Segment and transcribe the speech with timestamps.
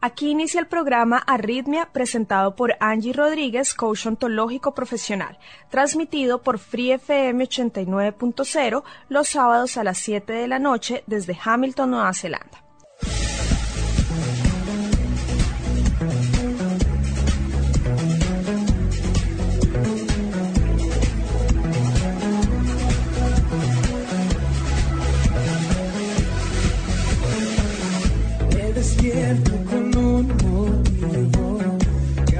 [0.00, 5.38] aquí inicia el programa Arritmia presentado por Angie Rodríguez, coach ontológico profesional,
[5.70, 11.90] transmitido por Free FM 89.0 los sábados a las 7 de la noche desde Hamilton,
[11.90, 12.67] Nueva Zelanda.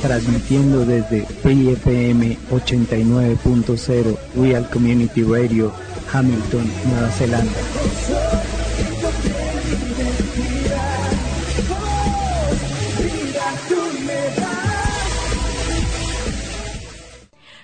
[0.00, 5.72] transmitiendo desde Free FM 89.0 Real Community Radio,
[6.12, 7.60] Hamilton, Nueva Zelanda.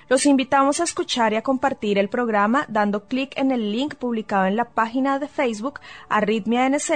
[0.09, 4.45] Los invitamos a escuchar y a compartir el programa dando clic en el link publicado
[4.45, 6.91] en la página de Facebook Arritmia NZ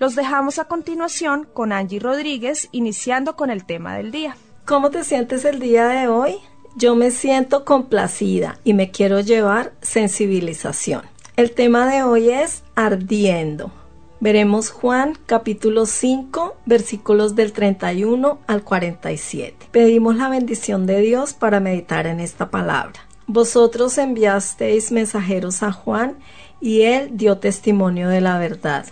[0.00, 4.36] Los dejamos a continuación con Angie Rodríguez, iniciando con el tema del día.
[4.64, 6.34] ¿Cómo te sientes el día de hoy?
[6.74, 11.02] Yo me siento complacida y me quiero llevar sensibilización.
[11.36, 13.70] El tema de hoy es ardiendo.
[14.20, 19.68] Veremos Juan capítulo 5 versículos del 31 al 47.
[19.70, 23.06] Pedimos la bendición de Dios para meditar en esta palabra.
[23.28, 26.18] Vosotros enviasteis mensajeros a Juan
[26.60, 28.86] y él dio testimonio de la verdad.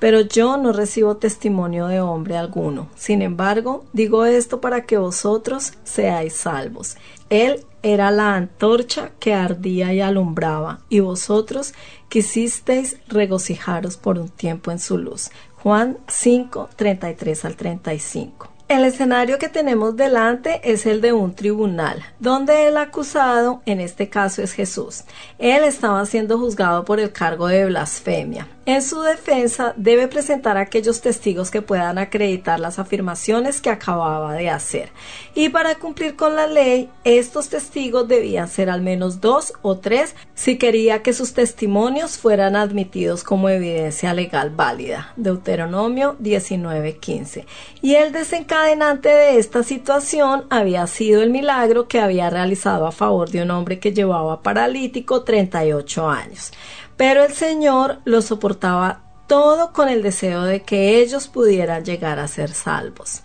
[0.00, 2.88] Pero yo no recibo testimonio de hombre alguno.
[2.96, 6.96] Sin embargo, digo esto para que vosotros seáis salvos.
[7.30, 11.72] Él era la antorcha que ardía y alumbraba, y vosotros
[12.12, 15.30] quisisteis regocijaros por un tiempo en su luz.
[15.62, 18.52] Juan 5, 33 al 35.
[18.68, 24.10] El escenario que tenemos delante es el de un tribunal, donde el acusado, en este
[24.10, 25.04] caso es Jesús.
[25.38, 28.46] Él estaba siendo juzgado por el cargo de blasfemia.
[28.64, 34.50] En su defensa debe presentar aquellos testigos que puedan acreditar las afirmaciones que acababa de
[34.50, 34.92] hacer.
[35.34, 40.14] Y para cumplir con la ley, estos testigos debían ser al menos dos o tres
[40.34, 45.12] si quería que sus testimonios fueran admitidos como evidencia legal válida.
[45.16, 47.46] Deuteronomio 19:15.
[47.80, 53.28] Y el desencadenante de esta situación había sido el milagro que había realizado a favor
[53.28, 56.52] de un hombre que llevaba paralítico 38 años
[56.96, 62.28] pero el Señor lo soportaba todo con el deseo de que ellos pudieran llegar a
[62.28, 63.22] ser salvos.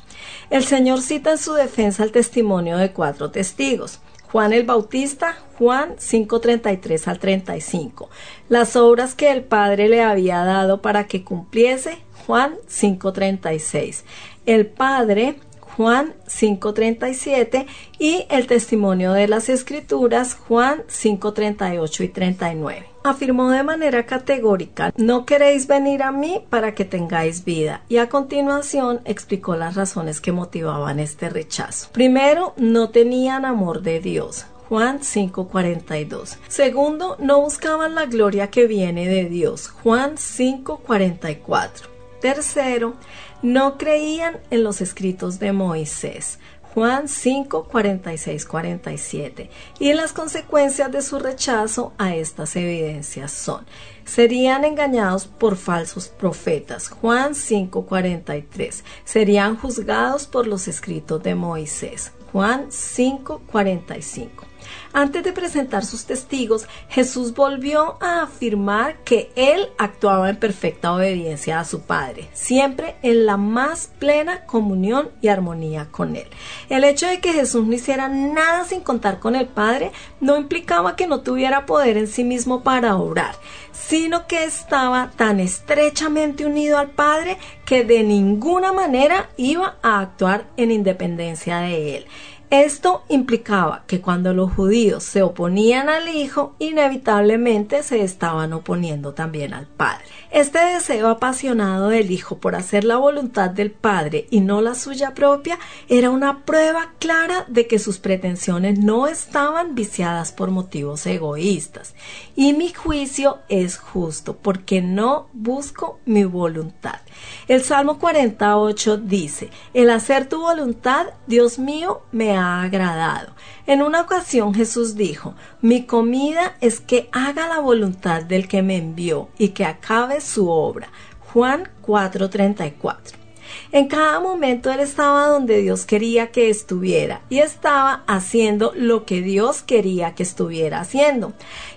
[0.49, 3.99] El Señor cita en su defensa el testimonio de cuatro testigos.
[4.31, 8.09] Juan el Bautista, Juan 5.33 al 35.
[8.49, 14.03] Las obras que el Padre le había dado para que cumpliese, Juan 5.36.
[14.45, 15.39] El Padre
[15.77, 17.67] Juan 5.37
[17.99, 22.96] y el testimonio de las Escrituras Juan 5.38 y 39.
[23.07, 28.09] Afirmó de manera categórica, no queréis venir a mí para que tengáis vida y a
[28.09, 31.87] continuación explicó las razones que motivaban este rechazo.
[31.93, 34.45] Primero, no tenían amor de Dios.
[34.67, 36.37] Juan 5:42.
[36.49, 39.69] Segundo, no buscaban la gloria que viene de Dios.
[39.69, 41.87] Juan 5:44.
[42.19, 42.95] Tercero,
[43.41, 46.39] no creían en los escritos de Moisés.
[46.77, 49.49] Juan 5, 46, 47.
[49.79, 53.65] Y las consecuencias de su rechazo a estas evidencias son,
[54.05, 56.89] serían engañados por falsos profetas.
[56.89, 58.83] Juan 5, 43.
[59.05, 62.11] Serían juzgados por los escritos de Moisés.
[62.31, 64.46] Juan 5, 45.
[64.93, 71.59] Antes de presentar sus testigos, Jesús volvió a afirmar que él actuaba en perfecta obediencia
[71.59, 76.27] a su Padre, siempre en la más plena comunión y armonía con él.
[76.69, 80.95] El hecho de que Jesús no hiciera nada sin contar con el Padre no implicaba
[80.95, 83.35] que no tuviera poder en sí mismo para obrar,
[83.71, 90.45] sino que estaba tan estrechamente unido al Padre que de ninguna manera iba a actuar
[90.57, 92.05] en independencia de él.
[92.49, 99.53] Esto implicaba que cuando los judíos se oponían al Hijo, inevitablemente se estaban oponiendo también
[99.53, 100.05] al Padre.
[100.31, 105.13] Este deseo apasionado del Hijo por hacer la voluntad del Padre y no la suya
[105.13, 105.57] propia
[105.87, 111.95] era una prueba clara de que sus pretensiones no estaban viciadas por motivos egoístas.
[112.35, 116.99] Y mi juicio es justo porque no busco mi voluntad.
[117.47, 123.33] El Salmo 48 dice, el hacer tu voluntad, Dios mío, me ha agradado.
[123.65, 128.77] En una ocasión Jesús dijo, mi comida es que haga la voluntad del que me
[128.77, 130.89] envió y que acabe su obra.
[131.33, 133.27] Juan 4:34.
[133.71, 139.21] En cada momento él estaba donde Dios quería que estuviera y estaba haciendo lo que
[139.21, 141.33] Dios quería que estuviera haciendo.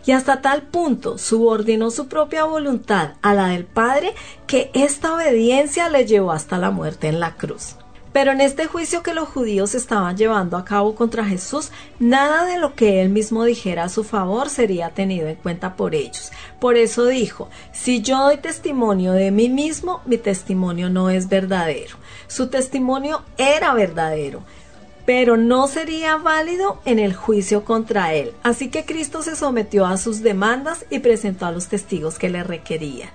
[0.06, 4.14] Y hasta tal punto subordinó su propia voluntad a la del Padre
[4.46, 7.76] que esta obediencia le llevó hasta la muerte en la cruz.
[8.12, 12.58] Pero en este juicio que los judíos estaban llevando a cabo contra Jesús, nada de
[12.58, 16.32] lo que él mismo dijera a su favor sería tenido en cuenta por ellos.
[16.58, 21.96] Por eso dijo, si yo doy testimonio de mí mismo, mi testimonio no es verdadero.
[22.26, 24.42] Su testimonio era verdadero
[25.06, 28.32] pero no sería válido en el juicio contra él.
[28.44, 32.44] Así que Cristo se sometió a sus demandas y presentó a los testigos que le
[32.44, 33.10] requerían.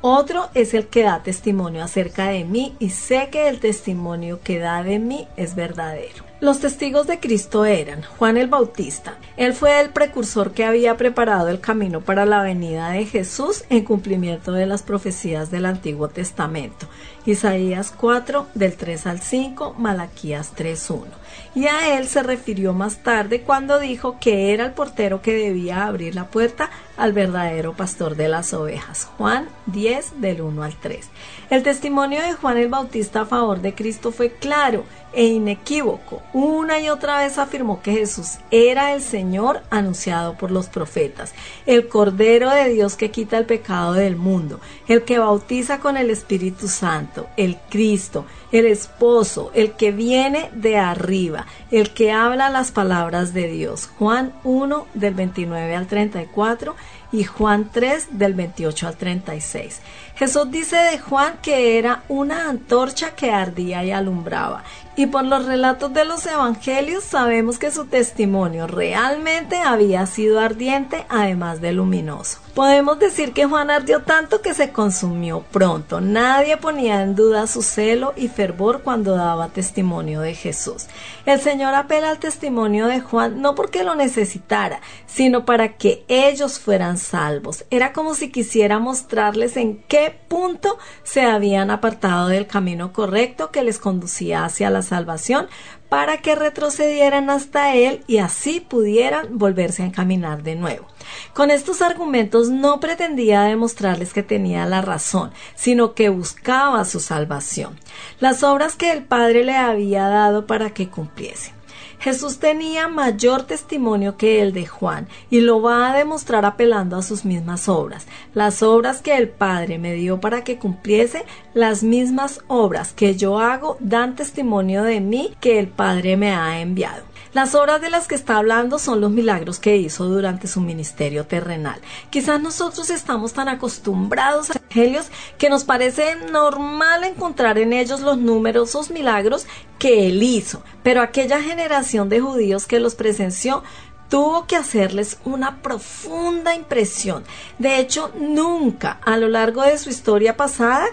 [0.00, 4.60] Otro es el que da testimonio acerca de mí y sé que el testimonio que
[4.60, 6.28] da de mí es verdadero.
[6.40, 9.16] Los testigos de Cristo eran Juan el Bautista.
[9.36, 13.84] Él fue el precursor que había preparado el camino para la venida de Jesús en
[13.84, 16.86] cumplimiento de las profecías del Antiguo Testamento.
[17.26, 21.06] Isaías 4 del 3 al 5, Malaquías 3.1.
[21.54, 25.86] Y a él se refirió más tarde cuando dijo que era el portero que debía
[25.86, 29.08] abrir la puerta al verdadero pastor de las ovejas.
[29.16, 31.08] Juan 10 del 1 al 3.
[31.50, 34.84] El testimonio de Juan el Bautista a favor de Cristo fue claro
[35.14, 36.20] e inequívoco.
[36.34, 41.32] Una y otra vez afirmó que Jesús era el Señor anunciado por los profetas,
[41.64, 46.10] el Cordero de Dios que quita el pecado del mundo, el que bautiza con el
[46.10, 52.72] Espíritu Santo, el Cristo, el esposo, el que viene de arriba, el que habla las
[52.72, 53.88] palabras de Dios.
[53.98, 56.76] Juan 1 del 29 al 34
[57.12, 59.80] y Juan 3 del 28 al 36.
[60.16, 64.64] Jesús dice de Juan que era una antorcha que ardía y alumbraba.
[64.98, 71.06] Y por los relatos de los evangelios sabemos que su testimonio realmente había sido ardiente
[71.08, 72.40] además de luminoso.
[72.52, 76.00] Podemos decir que Juan ardió tanto que se consumió pronto.
[76.00, 80.86] Nadie ponía en duda su celo y fervor cuando daba testimonio de Jesús.
[81.24, 86.58] El Señor apela al testimonio de Juan no porque lo necesitara, sino para que ellos
[86.58, 87.64] fueran salvos.
[87.70, 93.62] Era como si quisiera mostrarles en qué punto se habían apartado del camino correcto que
[93.62, 95.46] les conducía hacia la salvación
[95.88, 100.86] para que retrocedieran hasta Él y así pudieran volverse a encaminar de nuevo.
[101.34, 107.78] Con estos argumentos no pretendía demostrarles que tenía la razón, sino que buscaba su salvación,
[108.20, 111.57] las obras que el Padre le había dado para que cumpliese.
[111.98, 117.02] Jesús tenía mayor testimonio que el de Juan y lo va a demostrar apelando a
[117.02, 121.24] sus mismas obras, las obras que el Padre me dio para que cumpliese,
[121.54, 126.60] las mismas obras que yo hago dan testimonio de mí que el Padre me ha
[126.60, 127.07] enviado.
[127.32, 131.26] Las obras de las que está hablando son los milagros que hizo durante su ministerio
[131.26, 131.80] terrenal.
[132.10, 135.06] Quizás nosotros estamos tan acostumbrados a los evangelios
[135.36, 139.46] que nos parece normal encontrar en ellos los numerosos milagros
[139.78, 143.62] que él hizo, pero aquella generación de judíos que los presenció
[144.08, 147.24] tuvo que hacerles una profunda impresión.
[147.58, 150.86] De hecho, nunca a lo largo de su historia pasada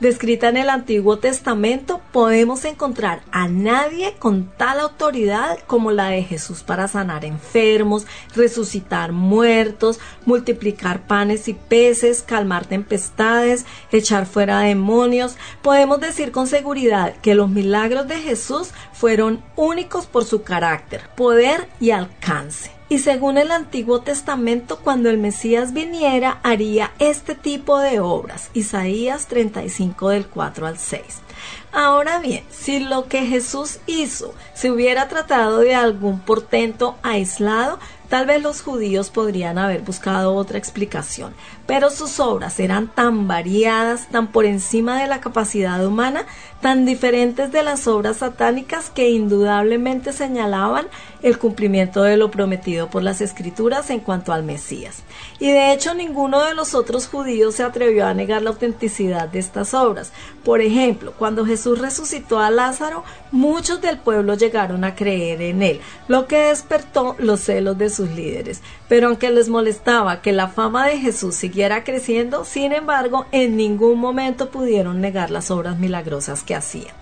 [0.00, 6.22] descrita en el Antiguo Testamento, podemos encontrar a nadie con tal autoridad como la de
[6.22, 15.36] Jesús para sanar enfermos, resucitar muertos, multiplicar panes y peces, calmar tempestades, echar fuera demonios.
[15.62, 21.68] Podemos decir con seguridad que los milagros de Jesús fueron únicos por su carácter, poder
[21.78, 28.00] y alcance y según el Antiguo Testamento, cuando el Mesías viniera, haría este tipo de
[28.00, 28.50] obras.
[28.52, 31.02] Isaías 35 del 4 al 6.
[31.72, 37.78] Ahora bien, si lo que Jesús hizo se hubiera tratado de algún portento aislado,
[38.10, 41.32] Tal vez los judíos podrían haber buscado otra explicación,
[41.70, 46.26] pero sus obras eran tan variadas, tan por encima de la capacidad humana,
[46.60, 50.88] tan diferentes de las obras satánicas que indudablemente señalaban
[51.22, 55.04] el cumplimiento de lo prometido por las escrituras en cuanto al Mesías.
[55.38, 59.38] Y de hecho ninguno de los otros judíos se atrevió a negar la autenticidad de
[59.38, 60.12] estas obras.
[60.44, 65.80] Por ejemplo, cuando Jesús resucitó a Lázaro, muchos del pueblo llegaron a creer en él,
[66.08, 68.60] lo que despertó los celos de sus líderes.
[68.88, 73.98] Pero aunque les molestaba que la fama de Jesús siguiera creciendo, sin embargo, en ningún
[73.98, 76.92] momento pudieron negar las obras milagrosas que hacía.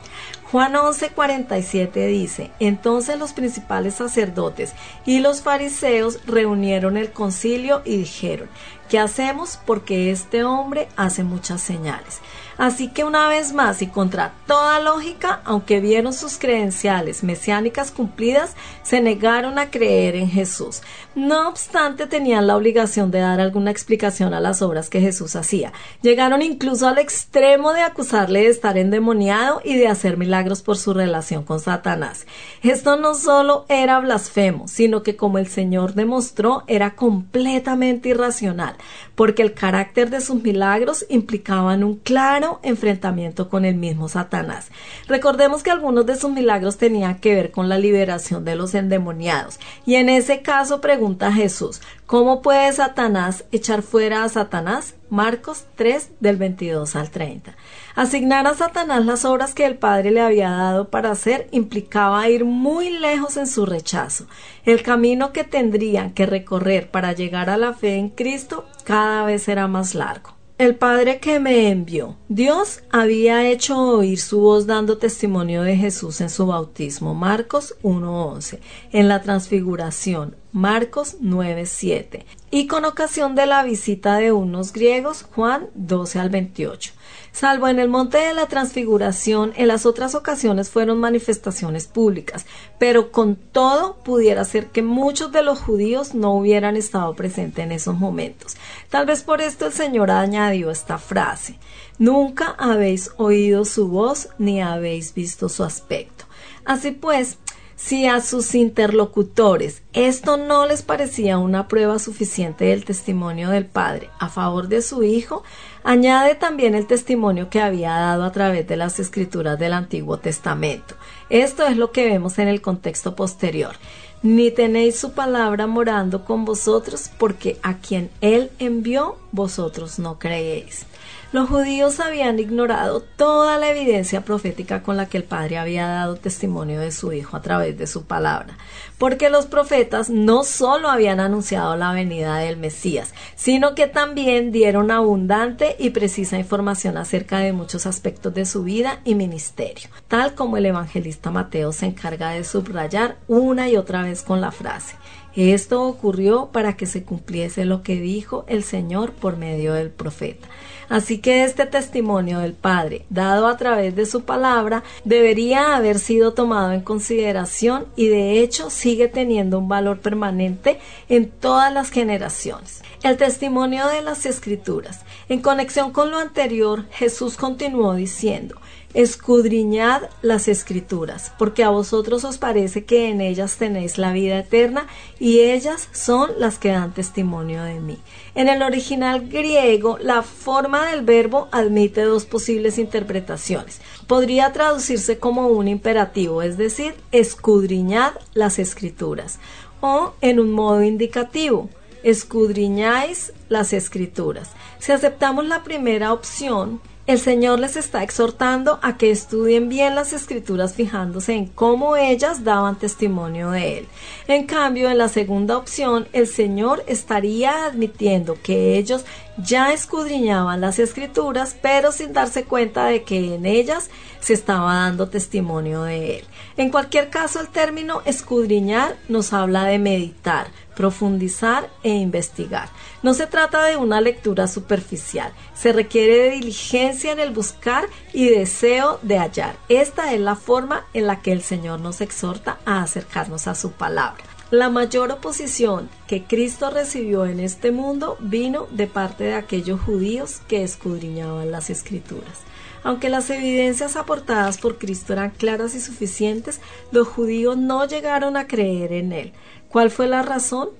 [0.50, 4.72] Juan 11:47 dice, entonces los principales sacerdotes
[5.04, 8.48] y los fariseos reunieron el concilio y dijeron,
[8.88, 9.60] ¿qué hacemos?
[9.66, 12.20] Porque este hombre hace muchas señales.
[12.58, 18.56] Así que una vez más y contra toda lógica, aunque vieron sus credenciales mesiánicas cumplidas,
[18.82, 20.82] se negaron a creer en Jesús.
[21.14, 25.72] No obstante, tenían la obligación de dar alguna explicación a las obras que Jesús hacía.
[26.02, 30.94] Llegaron incluso al extremo de acusarle de estar endemoniado y de hacer milagros por su
[30.94, 32.26] relación con Satanás.
[32.62, 38.76] Esto no solo era blasfemo, sino que como el Señor demostró, era completamente irracional,
[39.14, 44.70] porque el carácter de sus milagros implicaban un claro enfrentamiento con el mismo Satanás.
[45.06, 49.58] Recordemos que algunos de sus milagros tenían que ver con la liberación de los endemoniados.
[49.86, 54.94] Y en ese caso pregunta Jesús, ¿cómo puede Satanás echar fuera a Satanás?
[55.10, 57.56] Marcos 3 del 22 al 30.
[57.94, 62.44] Asignar a Satanás las obras que el Padre le había dado para hacer implicaba ir
[62.44, 64.26] muy lejos en su rechazo.
[64.64, 69.48] El camino que tendrían que recorrer para llegar a la fe en Cristo cada vez
[69.48, 70.37] era más largo.
[70.58, 72.16] El Padre que me envió.
[72.28, 77.14] Dios había hecho oír su voz dando testimonio de Jesús en su bautismo.
[77.14, 78.58] Marcos 1.11.
[78.90, 80.34] En la transfiguración.
[80.50, 82.24] Marcos 9.7.
[82.50, 85.22] Y con ocasión de la visita de unos griegos.
[85.22, 86.92] Juan 12 al 28.
[87.38, 92.46] Salvo en el monte de la transfiguración, en las otras ocasiones fueron manifestaciones públicas,
[92.80, 97.70] pero con todo pudiera ser que muchos de los judíos no hubieran estado presentes en
[97.70, 98.56] esos momentos.
[98.90, 101.60] Tal vez por esto el Señor añadió esta frase
[101.96, 106.24] Nunca habéis oído su voz ni habéis visto su aspecto.
[106.64, 107.38] Así pues,
[107.76, 114.10] si a sus interlocutores esto no les parecía una prueba suficiente del testimonio del Padre
[114.18, 115.44] a favor de su Hijo,
[115.84, 120.94] añade también el testimonio que había dado a través de las escrituras del Antiguo Testamento.
[121.30, 123.76] Esto es lo que vemos en el contexto posterior.
[124.22, 130.86] Ni tenéis su palabra morando con vosotros, porque a quien Él envió, vosotros no creéis.
[131.30, 136.16] Los judíos habían ignorado toda la evidencia profética con la que el Padre había dado
[136.16, 138.56] testimonio de su Hijo a través de su palabra,
[138.98, 144.90] porque los profetas no solo habían anunciado la venida del Mesías, sino que también dieron
[144.90, 150.56] abundante y precisa información acerca de muchos aspectos de su vida y ministerio, tal como
[150.56, 154.96] el evangelista Mateo se encarga de subrayar una y otra vez con la frase
[155.38, 160.48] esto ocurrió para que se cumpliese lo que dijo el Señor por medio del profeta.
[160.88, 166.32] Así que este testimonio del Padre, dado a través de su palabra, debería haber sido
[166.32, 170.78] tomado en consideración y de hecho sigue teniendo un valor permanente
[171.10, 172.82] en todas las generaciones.
[173.02, 175.04] El testimonio de las Escrituras.
[175.28, 178.56] En conexión con lo anterior, Jesús continuó diciendo,
[178.94, 184.86] escudriñad las escrituras, porque a vosotros os parece que en ellas tenéis la vida eterna
[185.18, 187.98] y ellas son las que dan testimonio de mí.
[188.34, 193.80] En el original griego, la forma del verbo admite dos posibles interpretaciones.
[194.06, 199.38] Podría traducirse como un imperativo, es decir, escudriñad las escrituras,
[199.80, 201.68] o en un modo indicativo,
[202.02, 204.50] escudriñáis las escrituras.
[204.78, 210.12] Si aceptamos la primera opción, el Señor les está exhortando a que estudien bien las
[210.12, 213.88] escrituras fijándose en cómo ellas daban testimonio de Él.
[214.26, 219.06] En cambio, en la segunda opción, el Señor estaría admitiendo que ellos
[219.38, 223.88] ya escudriñaban las escrituras, pero sin darse cuenta de que en ellas
[224.20, 226.24] se estaba dando testimonio de Él.
[226.58, 232.68] En cualquier caso, el término escudriñar nos habla de meditar, profundizar e investigar.
[233.02, 238.98] No se trata de una lectura superficial, se requiere diligencia en el buscar y deseo
[239.02, 239.56] de hallar.
[239.68, 243.70] Esta es la forma en la que el Señor nos exhorta a acercarnos a su
[243.70, 244.24] palabra.
[244.50, 250.40] La mayor oposición que Cristo recibió en este mundo vino de parte de aquellos judíos
[250.48, 252.40] que escudriñaban las escrituras.
[252.82, 258.46] Aunque las evidencias aportadas por Cristo eran claras y suficientes, los judíos no llegaron a
[258.46, 259.32] creer en él.
[259.68, 260.70] ¿Cuál fue la razón?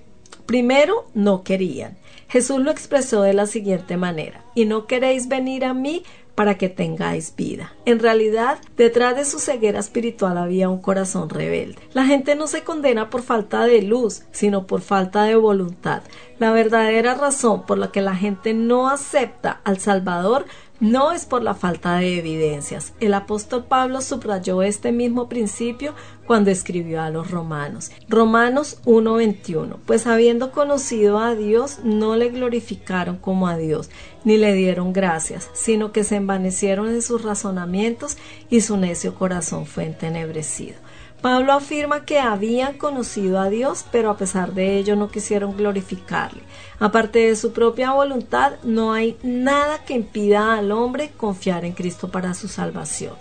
[0.48, 1.98] Primero, no querían.
[2.26, 6.70] Jesús lo expresó de la siguiente manera, y no queréis venir a mí para que
[6.70, 7.74] tengáis vida.
[7.84, 11.82] En realidad, detrás de su ceguera espiritual había un corazón rebelde.
[11.92, 16.00] La gente no se condena por falta de luz, sino por falta de voluntad.
[16.38, 20.46] La verdadera razón por la que la gente no acepta al Salvador
[20.80, 22.92] no es por la falta de evidencias.
[23.00, 25.94] El apóstol Pablo subrayó este mismo principio
[26.26, 27.90] cuando escribió a los romanos.
[28.08, 29.78] Romanos 1:21.
[29.87, 33.90] Pues habiendo conocido a Dios, no le glorificaron como a Dios,
[34.25, 38.18] ni le dieron gracias, sino que se envanecieron en sus razonamientos
[38.50, 40.76] y su necio corazón fue entenebrecido.
[41.20, 46.42] Pablo afirma que habían conocido a Dios, pero a pesar de ello no quisieron glorificarle.
[46.78, 52.08] Aparte de su propia voluntad, no hay nada que impida al hombre confiar en Cristo
[52.08, 53.14] para su salvación.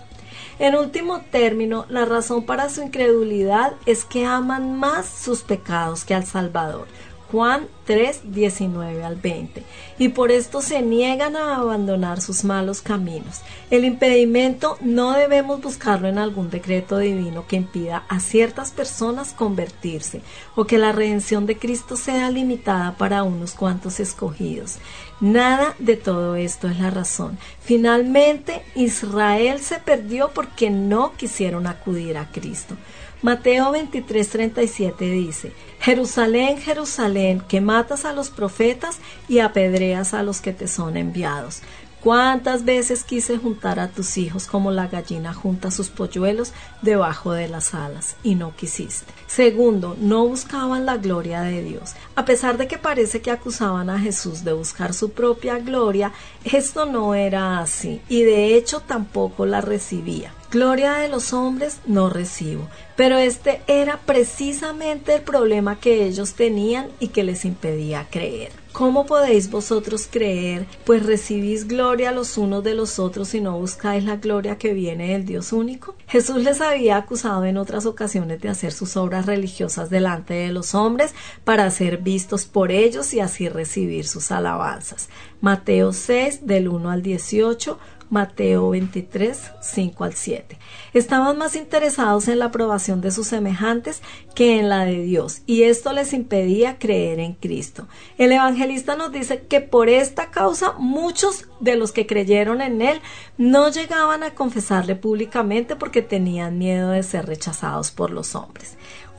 [0.60, 6.14] En último término, la razón para su incredulidad es que aman más sus pecados que
[6.14, 6.86] al Salvador.
[7.30, 9.62] Juan 3, 19 al 20.
[9.98, 13.40] Y por esto se niegan a abandonar sus malos caminos.
[13.70, 20.22] El impedimento no debemos buscarlo en algún decreto divino que impida a ciertas personas convertirse
[20.54, 24.78] o que la redención de Cristo sea limitada para unos cuantos escogidos.
[25.20, 27.38] Nada de todo esto es la razón.
[27.60, 32.76] Finalmente, Israel se perdió porque no quisieron acudir a Cristo.
[33.20, 38.98] Mateo 23:37 dice, Jerusalén, Jerusalén, que matas a los profetas
[39.28, 41.62] y apedreas a los que te son enviados.
[42.00, 47.48] ¿Cuántas veces quise juntar a tus hijos como la gallina junta sus polluelos debajo de
[47.48, 49.12] las alas y no quisiste?
[49.26, 51.94] Segundo, no buscaban la gloria de Dios.
[52.14, 56.12] A pesar de que parece que acusaban a Jesús de buscar su propia gloria,
[56.44, 60.32] esto no era así y de hecho tampoco la recibía.
[60.50, 62.66] Gloria de los hombres no recibo.
[62.96, 68.50] Pero este era precisamente el problema que ellos tenían y que les impedía creer.
[68.72, 74.04] ¿Cómo podéis vosotros creer, pues recibís gloria los unos de los otros y no buscáis
[74.04, 75.96] la gloria que viene del Dios único?
[76.06, 80.74] Jesús les había acusado en otras ocasiones de hacer sus obras religiosas delante de los
[80.74, 81.14] hombres
[81.44, 85.08] para ser vistos por ellos y así recibir sus alabanzas.
[85.40, 87.78] Mateo 6 del 1 al 18,
[88.10, 90.58] Mateo 23, 5 al 7.
[90.94, 94.02] Estaban más interesados en la aprobación de sus semejantes
[94.34, 97.86] que en la de Dios, y esto les impedía creer en Cristo.
[98.16, 103.00] El evangelista nos dice que por esta causa muchos de los que creyeron en Él
[103.36, 108.77] no llegaban a confesarle públicamente porque tenían miedo de ser rechazados por los hombres.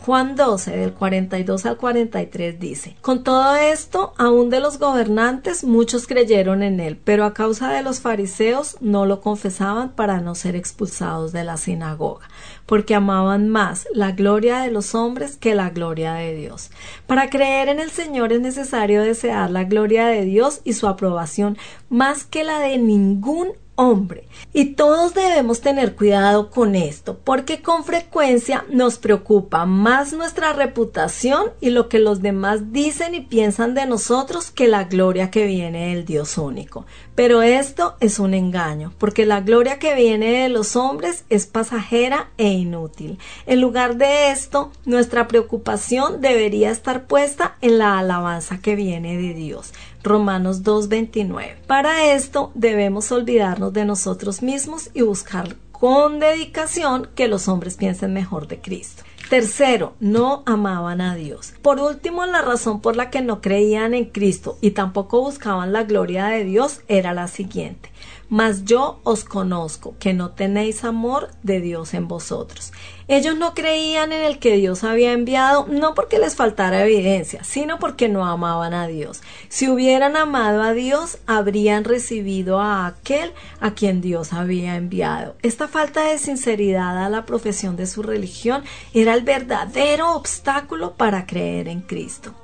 [0.10, 6.08] Juan 12, del 42 al 43 dice, Con todo esto, aún de los gobernantes muchos
[6.08, 10.56] creyeron en él, pero a causa de los fariseos no lo confesaban para no ser
[10.56, 12.28] expulsados de la sinagoga,
[12.66, 16.72] porque amaban más la gloria de los hombres que la gloria de Dios.
[17.06, 21.56] Para creer en el Señor es necesario desear la gloria de Dios y su aprobación
[21.88, 24.28] más que la de ningún hombre.
[24.52, 31.52] Y todos debemos tener cuidado con esto, porque con frecuencia nos preocupa más nuestra reputación
[31.62, 35.90] y lo que los demás dicen y piensan de nosotros que la gloria que viene
[35.90, 36.86] del Dios único.
[37.16, 42.32] Pero esto es un engaño, porque la gloria que viene de los hombres es pasajera
[42.38, 43.18] e inútil.
[43.46, 49.34] En lugar de esto, nuestra preocupación debería estar puesta en la alabanza que viene de
[49.34, 49.74] Dios.
[50.04, 51.56] Romanos 2.29.
[51.68, 58.14] Para esto debemos olvidarnos de nosotros mismos y buscar con dedicación que los hombres piensen
[58.14, 59.04] mejor de Cristo.
[59.30, 61.54] Tercero, no amaban a Dios.
[61.62, 65.84] Por último, la razón por la que no creían en Cristo y tampoco buscaban la
[65.84, 67.92] gloria de Dios era la siguiente.
[68.30, 72.72] Mas yo os conozco que no tenéis amor de Dios en vosotros.
[73.08, 77.80] Ellos no creían en el que Dios había enviado, no porque les faltara evidencia, sino
[77.80, 79.22] porque no amaban a Dios.
[79.48, 85.36] Si hubieran amado a Dios, habrían recibido a aquel a quien Dios había enviado.
[85.42, 91.26] Esta falta de sinceridad a la profesión de su religión era el verdadero obstáculo para
[91.26, 92.36] creer en Cristo.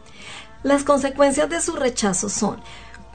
[0.63, 2.59] Las consecuencias de su rechazo son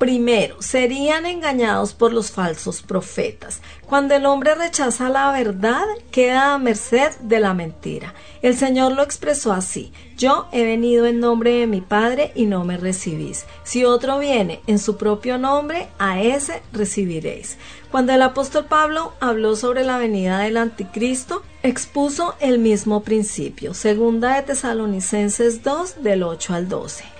[0.00, 3.60] Primero, serían engañados por los falsos profetas.
[3.86, 8.14] Cuando el hombre rechaza la verdad, queda a merced de la mentira.
[8.40, 12.64] El Señor lo expresó así, yo he venido en nombre de mi Padre y no
[12.64, 13.44] me recibís.
[13.62, 17.58] Si otro viene en su propio nombre, a ese recibiréis.
[17.90, 24.36] Cuando el apóstol Pablo habló sobre la venida del anticristo, expuso el mismo principio, segunda
[24.36, 27.19] de Tesalonicenses 2 del 8 al 12.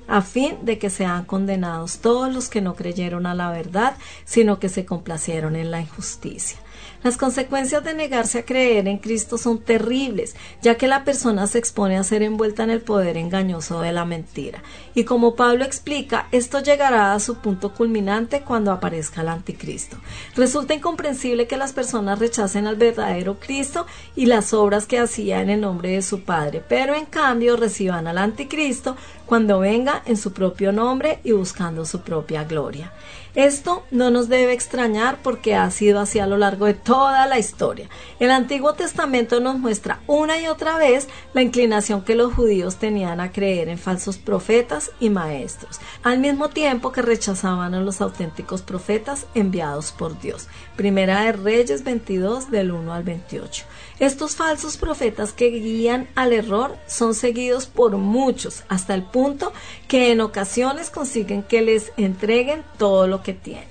[0.11, 3.95] a fin de que sean condenados todos los que no creyeron a la verdad,
[4.25, 6.57] sino que se complacieron en la injusticia.
[7.03, 11.57] Las consecuencias de negarse a creer en Cristo son terribles, ya que la persona se
[11.57, 14.61] expone a ser envuelta en el poder engañoso de la mentira.
[14.93, 19.97] Y como Pablo explica, esto llegará a su punto culminante cuando aparezca el anticristo.
[20.35, 25.49] Resulta incomprensible que las personas rechacen al verdadero Cristo y las obras que hacía en
[25.49, 28.95] el nombre de su Padre, pero en cambio reciban al anticristo
[29.31, 32.91] cuando venga en su propio nombre y buscando su propia gloria.
[33.33, 37.39] Esto no nos debe extrañar porque ha sido así a lo largo de toda la
[37.39, 37.87] historia.
[38.19, 43.21] El Antiguo Testamento nos muestra una y otra vez la inclinación que los judíos tenían
[43.21, 48.61] a creer en falsos profetas y maestros, al mismo tiempo que rechazaban a los auténticos
[48.61, 50.49] profetas enviados por Dios.
[50.75, 53.63] Primera de Reyes 22 del 1 al 28.
[54.01, 59.53] Estos falsos profetas que guían al error son seguidos por muchos hasta el punto
[59.87, 63.69] que en ocasiones consiguen que les entreguen todo lo que tienen.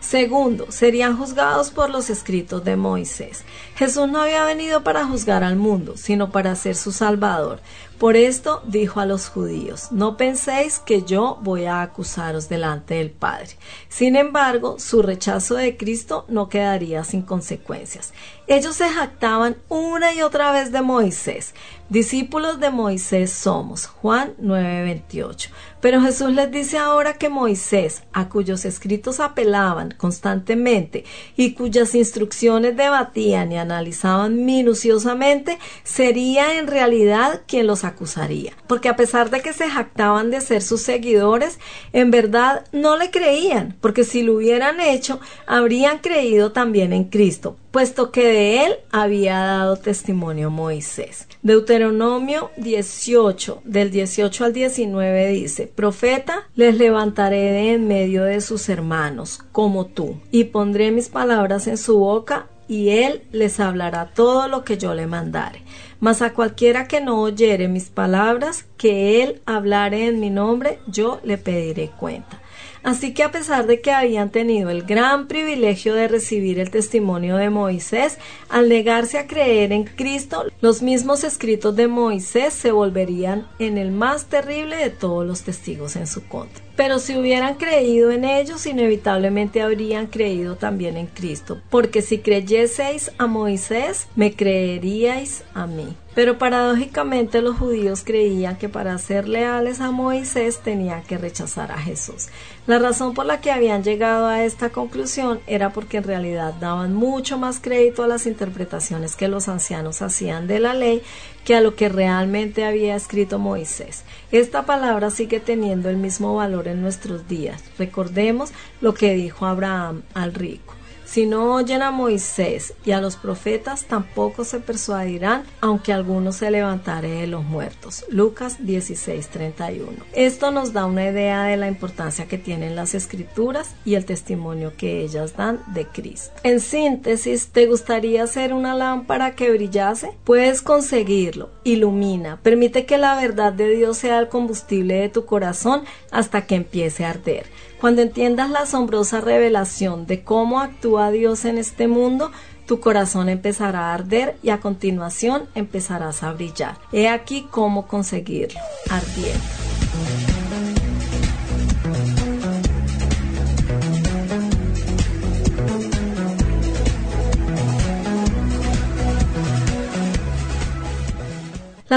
[0.00, 3.44] Segundo, serían juzgados por los escritos de Moisés.
[3.76, 7.60] Jesús no había venido para juzgar al mundo, sino para ser su Salvador.
[7.98, 13.10] Por esto dijo a los judíos, no penséis que yo voy a acusaros delante del
[13.10, 13.50] Padre.
[13.88, 18.12] Sin embargo, su rechazo de Cristo no quedaría sin consecuencias.
[18.48, 21.54] Ellos se jactaban una y otra vez de Moisés.
[21.90, 23.86] Discípulos de Moisés somos.
[23.86, 25.48] Juan 9:28.
[25.80, 32.76] Pero Jesús les dice ahora que Moisés, a cuyos escritos apelaban constantemente y cuyas instrucciones
[32.76, 38.52] debatían y analizaban minuciosamente, sería en realidad quien los acusaría.
[38.66, 41.58] Porque a pesar de que se jactaban de ser sus seguidores,
[41.94, 47.56] en verdad no le creían, porque si lo hubieran hecho, habrían creído también en Cristo,
[47.70, 51.27] puesto que de él había dado testimonio Moisés.
[51.48, 58.68] Deuteronomio 18, del 18 al 19 dice, Profeta, les levantaré de en medio de sus
[58.68, 64.46] hermanos, como tú, y pondré mis palabras en su boca, y él les hablará todo
[64.46, 65.62] lo que yo le mandare.
[66.00, 71.18] Mas a cualquiera que no oyere mis palabras, que él hablare en mi nombre, yo
[71.24, 72.42] le pediré cuenta.
[72.88, 77.36] Así que a pesar de que habían tenido el gran privilegio de recibir el testimonio
[77.36, 78.16] de Moisés,
[78.48, 83.90] al negarse a creer en Cristo, los mismos escritos de Moisés se volverían en el
[83.90, 86.64] más terrible de todos los testigos en su contra.
[86.76, 93.10] Pero si hubieran creído en ellos, inevitablemente habrían creído también en Cristo, porque si creyeseis
[93.18, 95.94] a Moisés, me creeríais a mí.
[96.14, 101.78] Pero paradójicamente los judíos creían que para ser leales a Moisés tenían que rechazar a
[101.78, 102.28] Jesús.
[102.68, 106.94] La razón por la que habían llegado a esta conclusión era porque en realidad daban
[106.94, 111.00] mucho más crédito a las interpretaciones que los ancianos hacían de la ley
[111.46, 114.04] que a lo que realmente había escrito Moisés.
[114.32, 117.64] Esta palabra sigue teniendo el mismo valor en nuestros días.
[117.78, 118.50] Recordemos
[118.82, 120.77] lo que dijo Abraham al rico.
[121.08, 126.50] Si no oyen a Moisés y a los profetas, tampoco se persuadirán, aunque algunos se
[126.50, 128.04] levantare de los muertos.
[128.10, 130.04] Lucas 16:31.
[130.12, 134.74] Esto nos da una idea de la importancia que tienen las escrituras y el testimonio
[134.76, 136.30] que ellas dan de Cristo.
[136.42, 140.10] En síntesis, ¿te gustaría ser una lámpara que brillase?
[140.24, 141.48] Puedes conseguirlo.
[141.64, 142.38] Ilumina.
[142.42, 147.06] Permite que la verdad de Dios sea el combustible de tu corazón hasta que empiece
[147.06, 147.46] a arder.
[147.80, 152.32] Cuando entiendas la asombrosa revelación de cómo actúa Dios en este mundo,
[152.66, 156.78] tu corazón empezará a arder y a continuación empezarás a brillar.
[156.92, 158.60] He aquí cómo conseguirlo,
[158.90, 159.44] ardiendo.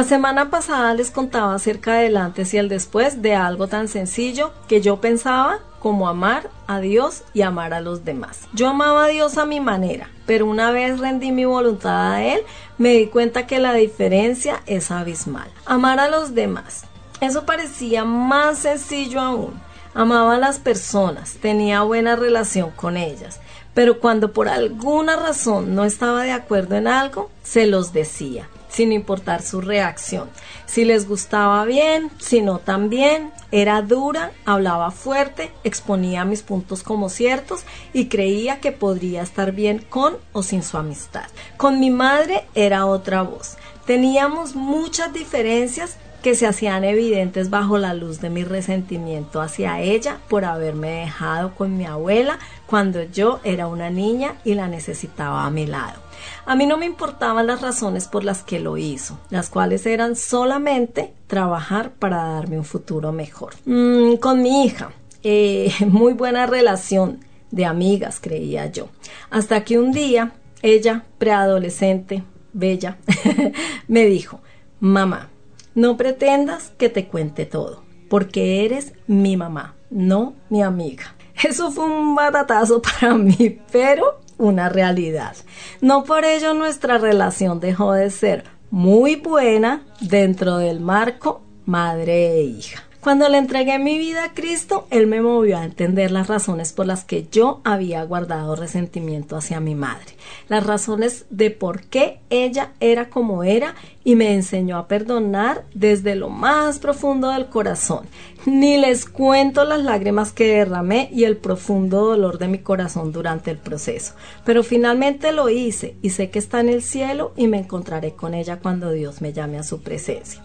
[0.01, 4.51] La semana pasada les contaba acerca del antes y el después de algo tan sencillo
[4.67, 8.47] que yo pensaba como amar a Dios y amar a los demás.
[8.51, 12.41] Yo amaba a Dios a mi manera, pero una vez rendí mi voluntad a Él,
[12.79, 15.51] me di cuenta que la diferencia es abismal.
[15.67, 16.85] Amar a los demás.
[17.19, 19.53] Eso parecía más sencillo aún.
[19.93, 23.39] Amaba a las personas, tenía buena relación con ellas,
[23.75, 28.91] pero cuando por alguna razón no estaba de acuerdo en algo, se los decía sin
[28.91, 30.29] importar su reacción.
[30.65, 37.09] Si les gustaba bien, si no también, era dura, hablaba fuerte, exponía mis puntos como
[37.09, 41.25] ciertos y creía que podría estar bien con o sin su amistad.
[41.57, 43.57] Con mi madre era otra voz.
[43.85, 50.19] Teníamos muchas diferencias, que se hacían evidentes bajo la luz de mi resentimiento hacia ella
[50.29, 55.49] por haberme dejado con mi abuela cuando yo era una niña y la necesitaba a
[55.49, 55.99] mi lado.
[56.45, 60.15] A mí no me importaban las razones por las que lo hizo, las cuales eran
[60.15, 63.53] solamente trabajar para darme un futuro mejor.
[63.65, 64.91] Mm, con mi hija,
[65.23, 67.19] eh, muy buena relación
[67.51, 68.89] de amigas, creía yo,
[69.29, 72.97] hasta que un día ella, preadolescente, bella,
[73.87, 74.41] me dijo,
[74.79, 75.29] mamá,
[75.75, 81.15] no pretendas que te cuente todo, porque eres mi mamá, no mi amiga.
[81.43, 85.35] Eso fue un batatazo para mí, pero una realidad.
[85.79, 92.43] No por ello nuestra relación dejó de ser muy buena dentro del marco madre e
[92.43, 92.83] hija.
[93.01, 96.85] Cuando le entregué mi vida a Cristo, Él me movió a entender las razones por
[96.85, 100.15] las que yo había guardado resentimiento hacia mi madre,
[100.47, 106.15] las razones de por qué ella era como era y me enseñó a perdonar desde
[106.15, 108.05] lo más profundo del corazón.
[108.45, 113.51] Ni les cuento las lágrimas que derramé y el profundo dolor de mi corazón durante
[113.51, 117.59] el proceso, pero finalmente lo hice y sé que está en el cielo y me
[117.59, 120.41] encontraré con ella cuando Dios me llame a su presencia.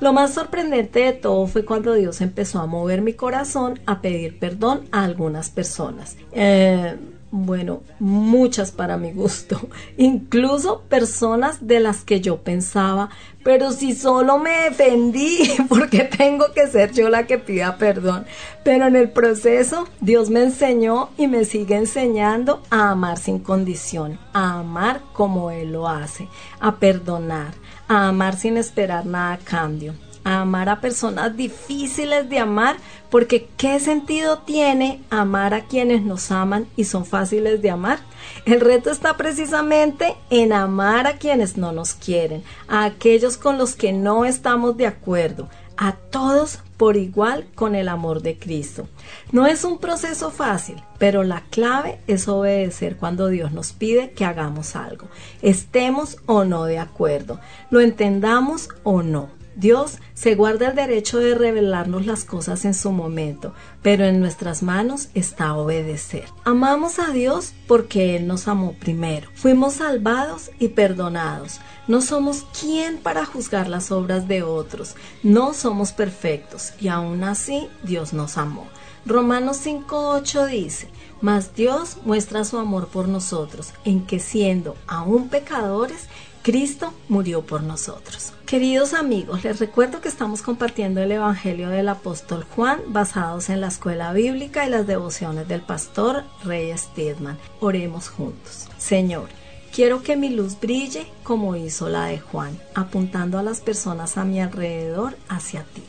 [0.00, 4.38] Lo más sorprendente de todo fue cuando Dios empezó a mover mi corazón a pedir
[4.38, 6.16] perdón a algunas personas.
[6.32, 6.96] Eh,
[7.32, 9.60] bueno, muchas para mi gusto,
[9.96, 13.10] incluso personas de las que yo pensaba,
[13.44, 15.38] pero si solo me defendí,
[15.68, 18.26] porque tengo que ser yo la que pida perdón.
[18.64, 24.18] Pero en el proceso, Dios me enseñó y me sigue enseñando a amar sin condición,
[24.32, 27.54] a amar como Él lo hace, a perdonar,
[27.88, 32.76] a amar sin esperar nada a cambio, a amar a personas difíciles de amar,
[33.10, 37.98] porque ¿qué sentido tiene amar a quienes nos aman y son fáciles de amar?
[38.44, 43.74] El reto está precisamente en amar a quienes no nos quieren, a aquellos con los
[43.74, 48.88] que no estamos de acuerdo, a todos por igual con el amor de Cristo.
[49.32, 54.24] No es un proceso fácil, pero la clave es obedecer cuando Dios nos pide que
[54.24, 55.08] hagamos algo,
[55.42, 59.39] estemos o no de acuerdo, lo entendamos o no.
[59.56, 64.62] Dios se guarda el derecho de revelarnos las cosas en su momento, pero en nuestras
[64.62, 66.24] manos está obedecer.
[66.44, 69.28] Amamos a Dios porque Él nos amó primero.
[69.34, 71.60] Fuimos salvados y perdonados.
[71.88, 74.94] No somos quien para juzgar las obras de otros.
[75.22, 78.68] No somos perfectos y aún así Dios nos amó.
[79.06, 80.88] Romanos 5.8 dice,
[81.22, 86.06] mas Dios muestra su amor por nosotros, en que siendo aún pecadores,
[86.42, 88.32] Cristo murió por nosotros.
[88.46, 93.68] Queridos amigos, les recuerdo que estamos compartiendo el Evangelio del apóstol Juan basados en la
[93.68, 97.38] escuela bíblica y las devociones del pastor Rey Stedman.
[97.60, 98.68] Oremos juntos.
[98.78, 99.28] Señor,
[99.70, 104.24] quiero que mi luz brille como hizo la de Juan, apuntando a las personas a
[104.24, 105.82] mi alrededor hacia ti.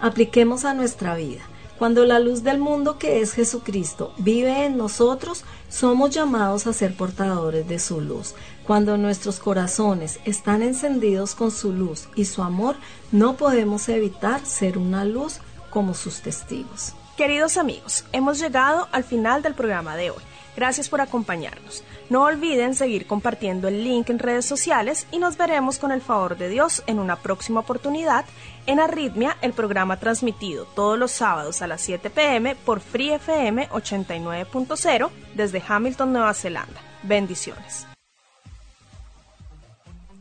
[0.00, 1.40] Apliquemos a nuestra vida.
[1.78, 6.96] Cuando la luz del mundo que es Jesucristo vive en nosotros, somos llamados a ser
[6.96, 8.34] portadores de su luz.
[8.66, 12.76] Cuando nuestros corazones están encendidos con su luz y su amor,
[13.12, 16.94] no podemos evitar ser una luz como sus testigos.
[17.16, 20.22] Queridos amigos, hemos llegado al final del programa de hoy.
[20.56, 21.84] Gracias por acompañarnos.
[22.08, 26.38] No olviden seguir compartiendo el link en redes sociales y nos veremos con el favor
[26.38, 28.24] de Dios en una próxima oportunidad
[28.66, 33.68] en Arritmia, el programa transmitido todos los sábados a las 7 pm por Free FM
[33.68, 36.80] 89.0 desde Hamilton, Nueva Zelanda.
[37.02, 37.86] Bendiciones.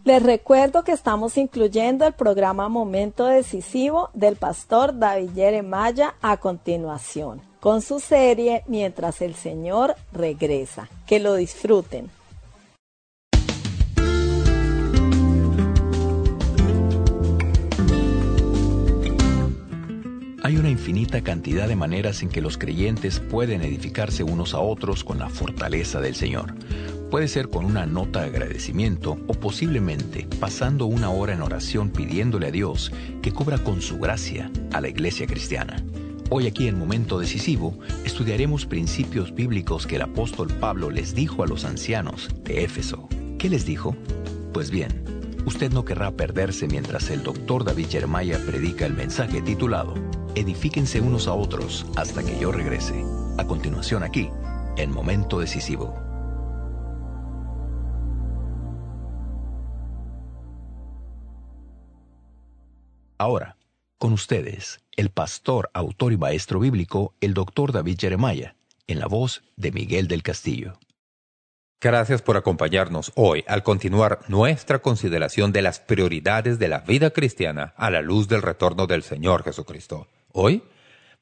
[0.05, 7.41] Les recuerdo que estamos incluyendo el programa Momento Decisivo del pastor David Yeremaya a continuación,
[7.61, 10.89] con su serie Mientras el Señor regresa.
[11.07, 12.09] Que lo disfruten.
[20.45, 25.05] Hay una infinita cantidad de maneras en que los creyentes pueden edificarse unos a otros
[25.05, 26.53] con la fortaleza del Señor.
[27.09, 32.47] Puede ser con una nota de agradecimiento o posiblemente pasando una hora en oración pidiéndole
[32.47, 35.81] a Dios que cubra con su gracia a la iglesia cristiana.
[36.29, 41.47] Hoy aquí en Momento Decisivo estudiaremos principios bíblicos que el apóstol Pablo les dijo a
[41.47, 43.07] los ancianos de Éfeso.
[43.39, 43.95] ¿Qué les dijo?
[44.51, 45.05] Pues bien,
[45.45, 49.93] usted no querrá perderse mientras el doctor David Jeremiah predica el mensaje titulado
[50.35, 53.05] Edifíquense unos a otros hasta que yo regrese.
[53.37, 54.29] A continuación aquí,
[54.77, 55.93] en Momento Decisivo.
[63.19, 63.57] Ahora,
[63.99, 68.55] con ustedes, el pastor, autor y maestro bíblico, el doctor David Jeremiah,
[68.87, 70.79] en la voz de Miguel del Castillo.
[71.83, 77.73] Gracias por acompañarnos hoy al continuar nuestra consideración de las prioridades de la vida cristiana
[77.75, 80.07] a la luz del retorno del Señor Jesucristo.
[80.31, 80.63] Hoy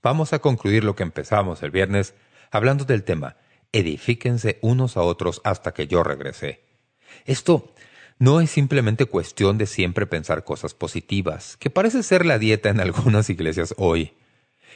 [0.03, 2.13] vamos a concluir lo que empezamos el viernes
[2.51, 3.37] hablando del tema
[3.71, 6.63] Edifíquense unos a otros hasta que yo regrese.
[7.25, 7.73] Esto
[8.19, 12.81] no es simplemente cuestión de siempre pensar cosas positivas, que parece ser la dieta en
[12.81, 14.13] algunas iglesias hoy.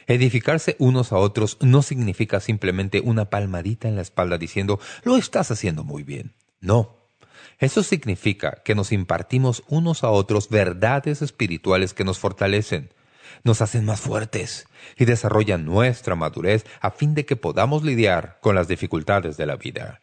[0.06, 5.50] Edificarse unos a otros no significa simplemente una palmadita en la espalda diciendo «lo estás
[5.50, 6.34] haciendo muy bien».
[6.60, 6.96] No.
[7.58, 12.90] Eso significa que nos impartimos unos a otros verdades espirituales que nos fortalecen,
[13.44, 18.54] nos hacen más fuertes y desarrollan nuestra madurez a fin de que podamos lidiar con
[18.54, 20.00] las dificultades de la vida.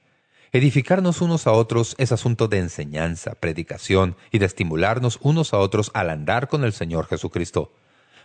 [0.51, 5.89] Edificarnos unos a otros es asunto de enseñanza, predicación y de estimularnos unos a otros
[5.95, 7.73] al andar con el Señor Jesucristo.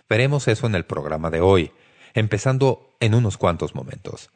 [0.08, 1.72] Veremos eso en el programa de hoy,
[2.14, 4.30] empezando en unos cuantos momentos.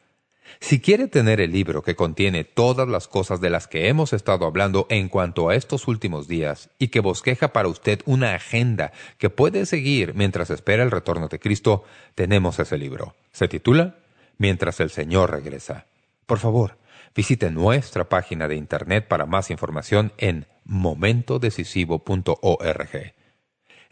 [0.60, 4.44] Si quiere tener el libro que contiene todas las cosas de las que hemos estado
[4.44, 9.30] hablando en cuanto a estos últimos días y que bosqueja para usted una agenda que
[9.30, 13.14] puede seguir mientras espera el retorno de Cristo, tenemos ese libro.
[13.32, 13.96] Se titula
[14.38, 15.86] Mientras el Señor regresa.
[16.26, 16.76] Por favor,
[17.14, 23.21] visite nuestra página de Internet para más información en momentodecisivo.org.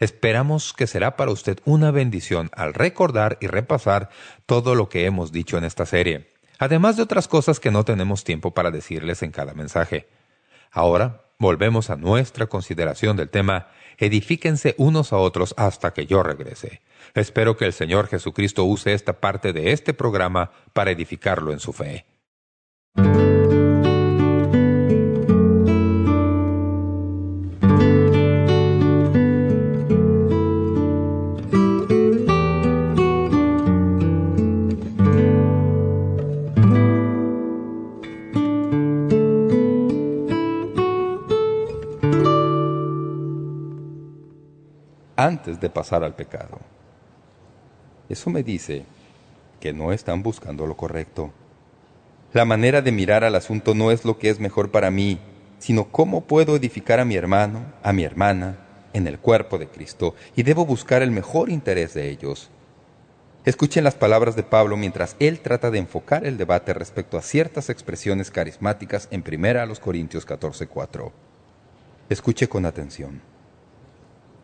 [0.01, 4.09] Esperamos que será para usted una bendición al recordar y repasar
[4.47, 8.23] todo lo que hemos dicho en esta serie, además de otras cosas que no tenemos
[8.23, 10.09] tiempo para decirles en cada mensaje.
[10.71, 13.67] Ahora volvemos a nuestra consideración del tema
[13.99, 16.81] Edifíquense unos a otros hasta que yo regrese.
[17.13, 21.73] Espero que el Señor Jesucristo use esta parte de este programa para edificarlo en su
[21.73, 22.05] fe.
[45.25, 46.59] Antes de pasar al pecado.
[48.09, 48.85] Eso me dice
[49.59, 51.31] que no están buscando lo correcto.
[52.33, 55.19] La manera de mirar al asunto no es lo que es mejor para mí,
[55.59, 58.57] sino cómo puedo edificar a mi hermano, a mi hermana,
[58.93, 62.49] en el cuerpo de Cristo, y debo buscar el mejor interés de ellos.
[63.45, 67.69] Escuchen las palabras de Pablo mientras él trata de enfocar el debate respecto a ciertas
[67.69, 71.11] expresiones carismáticas en 1 Corintios 14:4.
[72.09, 73.30] Escuche con atención.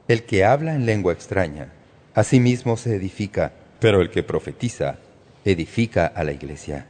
[0.08, 1.74] El que habla en lengua extraña,
[2.14, 5.00] a sí mismo se edifica, pero el que profetiza,
[5.44, 6.88] edifica a la iglesia.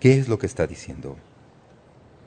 [0.00, 1.18] ¿Qué es lo que está diciendo?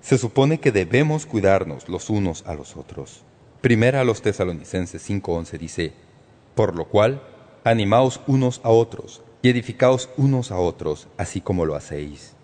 [0.02, 3.24] Se supone que debemos cuidarnos los unos a los otros.
[3.62, 5.94] Primera a los tesalonicenses 5.11 dice,
[6.54, 7.24] Por lo cual,
[7.64, 12.36] animaos unos a otros, y edificaos unos a otros, así como lo hacéis.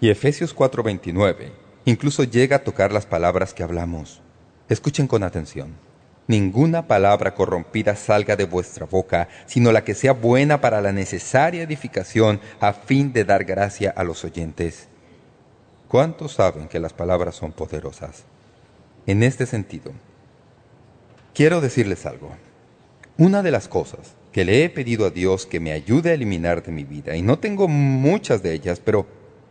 [0.00, 1.52] Y Efesios 4.29
[1.84, 4.22] incluso llega a tocar las palabras que hablamos.
[4.68, 5.85] Escuchen con atención
[6.26, 11.62] ninguna palabra corrompida salga de vuestra boca, sino la que sea buena para la necesaria
[11.62, 14.88] edificación a fin de dar gracia a los oyentes.
[15.88, 18.24] ¿Cuántos saben que las palabras son poderosas?
[19.06, 19.92] En este sentido,
[21.32, 22.30] quiero decirles algo.
[23.18, 26.62] Una de las cosas que le he pedido a Dios que me ayude a eliminar
[26.62, 29.06] de mi vida, y no tengo muchas de ellas, pero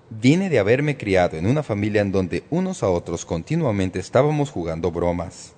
[0.09, 4.91] viene de haberme criado en una familia en donde unos a otros continuamente estábamos jugando
[4.91, 5.54] bromas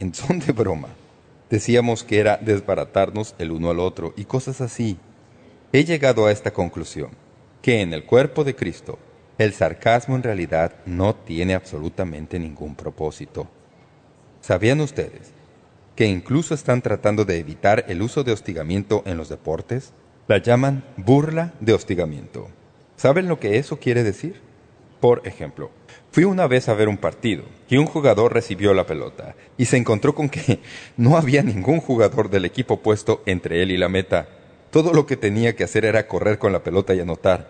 [0.00, 0.88] en son de broma.
[1.50, 4.98] Decíamos que era desbaratarnos el uno al otro y cosas así.
[5.72, 7.10] He llegado a esta conclusión,
[7.62, 8.98] que en el cuerpo de Cristo,
[9.38, 13.48] el sarcasmo en realidad no tiene absolutamente ningún propósito.
[14.40, 15.32] ¿Sabían ustedes
[15.94, 19.92] que incluso están tratando de evitar el uso de hostigamiento en los deportes?
[20.28, 22.48] La llaman burla de hostigamiento.
[22.96, 24.40] ¿Saben lo que eso quiere decir?
[25.06, 25.70] Por ejemplo,
[26.10, 29.76] Fui una vez a ver un partido y un jugador recibió la pelota y se
[29.76, 30.58] encontró con que
[30.96, 34.26] no había ningún jugador del equipo puesto entre él y la meta.
[34.72, 37.46] Todo lo que tenía que hacer era correr con la pelota y anotar.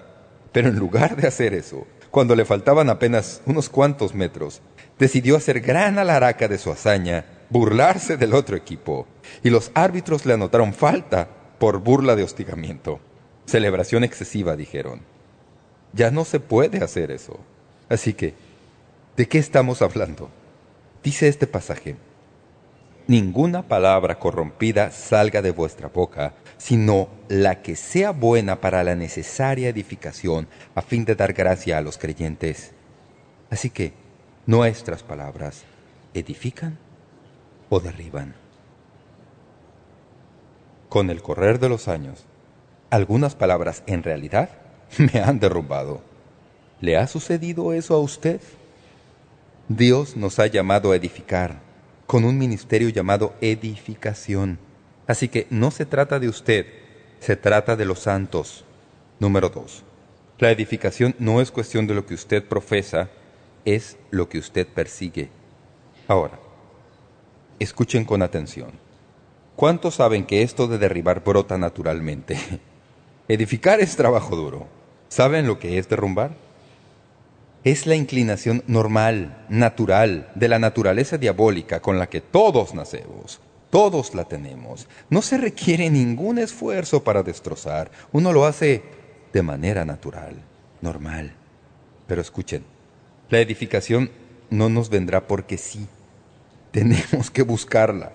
[0.53, 4.61] Pero en lugar de hacer eso, cuando le faltaban apenas unos cuantos metros,
[4.99, 9.07] decidió hacer gran alaraca de su hazaña, burlarse del otro equipo,
[9.43, 11.27] y los árbitros le anotaron falta
[11.59, 13.01] por burla de hostigamiento.
[13.47, 15.16] Celebración excesiva, dijeron.
[15.97, 17.41] Ya no se puede hacer eso.
[17.89, 18.35] Así que,
[19.17, 20.31] ¿De qué estamos hablando?
[21.03, 21.97] Dice este pasaje,
[23.09, 29.69] Ninguna palabra corrompida salga de vuestra boca, sino la que sea buena para la necesaria
[29.69, 32.73] edificación a fin de dar gracia a los creyentes.
[33.49, 33.93] Así que,
[34.45, 35.63] nuestras palabras,
[36.15, 36.79] ¿edifican
[37.71, 38.35] o derriban?
[40.89, 42.25] con el correr de los años,
[42.91, 44.49] algunas palabras en realidad
[45.13, 46.01] me han derrumbado.
[46.81, 48.41] ¿Le ha sucedido eso a usted?
[49.69, 51.61] Dios nos ha llamado a edificar,
[52.07, 54.59] con un ministerio llamado edificación.
[55.07, 56.67] Así que no se trata de usted,
[57.21, 58.65] se trata de los santos.
[59.19, 59.83] Número dos.
[60.39, 63.09] La edificación no es cuestión de lo que usted profesa,
[63.65, 65.31] es lo que usted persigue.
[66.07, 66.39] Ahora,
[67.59, 68.71] escuchen con atención.
[69.57, 72.39] ¿Cuántos saben que esto de derribar brota naturalmente?
[73.29, 74.76] Edificar es trabajo duro.
[75.09, 76.33] ¿Saben lo que es derrumbar?
[77.65, 83.41] Es la inclinación normal, natural, de la naturaleza diabólica con la que todos nacemos.
[83.71, 84.87] Todos la tenemos.
[85.11, 87.91] No se requiere ningún esfuerzo para destrozar.
[88.13, 88.83] Uno lo hace
[89.33, 90.37] de manera natural,
[90.81, 91.33] normal.
[92.07, 92.65] Pero escuchen,
[93.29, 94.11] la edificación
[94.51, 95.87] no nos vendrá porque sí.
[96.71, 98.13] Tenemos que buscarla.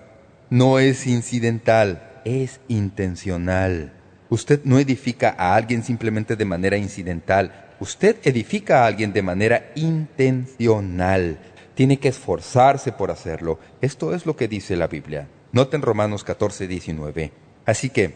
[0.48, 3.92] No es incidental, es intencional.
[4.32, 7.74] Usted no edifica a alguien simplemente de manera incidental.
[7.80, 11.38] Usted edifica a alguien de manera intencional.
[11.74, 13.58] Tiene que esforzarse por hacerlo.
[13.82, 15.28] Esto es lo que dice la Biblia.
[15.52, 17.30] Noten Romanos 14, 19.
[17.66, 18.14] Así que,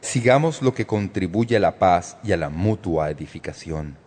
[0.00, 3.98] sigamos lo que contribuye a la paz y a la mutua edificación.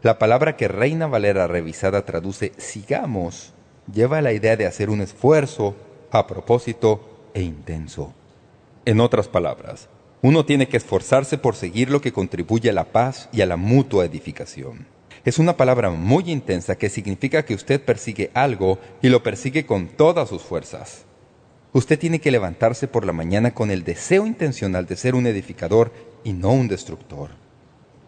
[0.00, 3.52] La palabra que Reina Valera revisada traduce sigamos
[3.92, 5.74] lleva la idea de hacer un esfuerzo
[6.12, 8.14] a propósito e intenso.
[8.84, 9.88] En otras palabras,
[10.22, 13.56] uno tiene que esforzarse por seguir lo que contribuye a la paz y a la
[13.56, 14.86] mutua edificación.
[15.24, 19.88] Es una palabra muy intensa que significa que usted persigue algo y lo persigue con
[19.88, 21.04] todas sus fuerzas.
[21.72, 25.92] Usted tiene que levantarse por la mañana con el deseo intencional de ser un edificador
[26.22, 27.30] y no un destructor.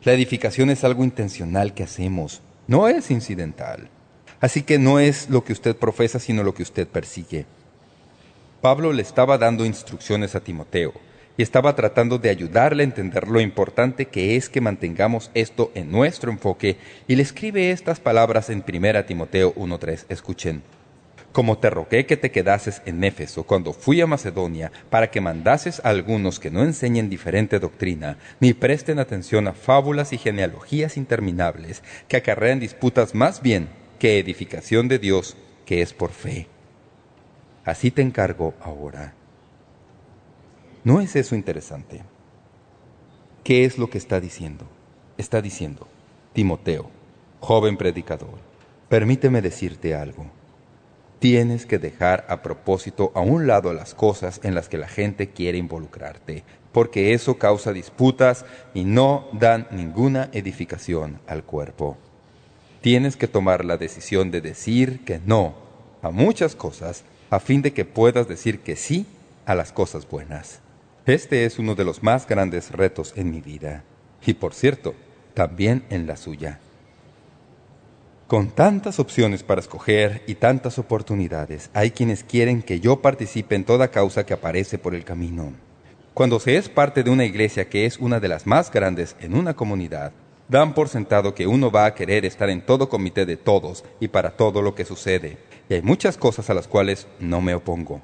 [0.05, 3.89] La edificación es algo intencional que hacemos, no es incidental.
[4.41, 7.47] Así que no es lo que usted profesa, sino lo que usted persigue.
[8.61, 10.93] Pablo le estaba dando instrucciones a Timoteo
[11.37, 15.91] y estaba tratando de ayudarle a entender lo importante que es que mantengamos esto en
[15.91, 16.77] nuestro enfoque
[17.09, 20.05] y le escribe estas palabras en 1 Timoteo 1.3.
[20.09, 20.63] Escuchen
[21.35, 25.81] como te rogué que te quedases en Éfeso cuando fui a Macedonia, para que mandases
[25.85, 31.83] a algunos que no enseñen diferente doctrina, ni presten atención a fábulas y genealogías interminables,
[32.07, 33.69] que acarrean disputas más bien
[33.99, 36.47] que edificación de Dios, que es por fe.
[37.65, 39.15] Así te encargo ahora.
[40.85, 42.03] ¿No es eso interesante?
[43.43, 44.67] ¿Qué es lo que está diciendo?
[45.19, 45.89] Está diciendo,
[46.33, 46.91] Timoteo,
[47.41, 48.39] joven predicador,
[48.89, 50.27] permíteme decirte algo
[51.25, 55.31] tienes que dejar a propósito a un lado las cosas en las que la gente
[55.31, 61.97] quiere involucrarte, porque eso causa disputas y no dan ninguna edificación al cuerpo.
[62.83, 65.55] Tienes que tomar la decisión de decir que no
[66.03, 69.07] a muchas cosas a fin de que puedas decir que sí
[69.47, 70.61] a las cosas buenas.
[71.07, 73.85] Este es uno de los más grandes retos en mi vida.
[74.25, 74.95] Y por cierto,
[75.35, 76.61] también en la suya.
[78.27, 83.65] Con tantas opciones para escoger y tantas oportunidades, hay quienes quieren que yo participe en
[83.65, 85.53] toda causa que aparece por el camino.
[86.15, 89.35] Cuando se es parte de una iglesia que es una de las más grandes en
[89.35, 90.13] una comunidad,
[90.49, 94.09] dan por sentado que uno va a querer estar en todo comité de todos y
[94.09, 95.37] para todo lo que sucede.
[95.69, 98.01] Y hay muchas cosas a las cuales no me opongo.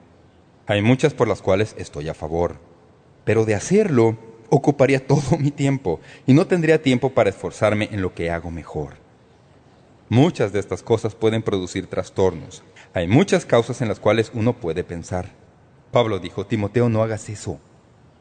[0.66, 2.69] Hay muchas por las cuales estoy a favor.
[3.24, 4.16] Pero de hacerlo,
[4.48, 8.94] ocuparía todo mi tiempo y no tendría tiempo para esforzarme en lo que hago mejor.
[10.08, 12.64] Muchas de estas cosas pueden producir trastornos.
[12.92, 15.30] Hay muchas causas en las cuales uno puede pensar.
[15.92, 17.60] Pablo dijo, Timoteo, no hagas eso.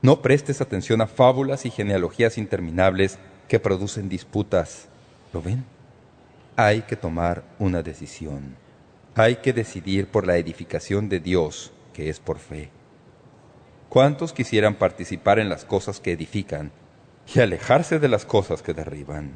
[0.01, 4.87] No prestes atención a fábulas y genealogías interminables que producen disputas.
[5.33, 5.65] ¿Lo ven?
[6.55, 8.55] Hay que tomar una decisión.
[9.15, 12.69] Hay que decidir por la edificación de Dios, que es por fe.
[13.89, 16.71] ¿Cuántos quisieran participar en las cosas que edifican
[17.33, 19.35] y alejarse de las cosas que derriban?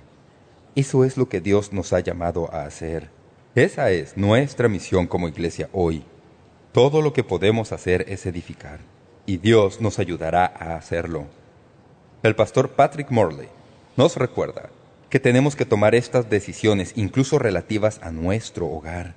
[0.76, 3.10] Eso es lo que Dios nos ha llamado a hacer.
[3.56, 6.04] Esa es nuestra misión como iglesia hoy.
[6.72, 8.80] Todo lo que podemos hacer es edificar,
[9.26, 11.26] y Dios nos ayudará a hacerlo.
[12.22, 13.48] El pastor Patrick Morley
[13.98, 14.70] nos recuerda
[15.10, 19.16] que tenemos que tomar estas decisiones incluso relativas a nuestro hogar.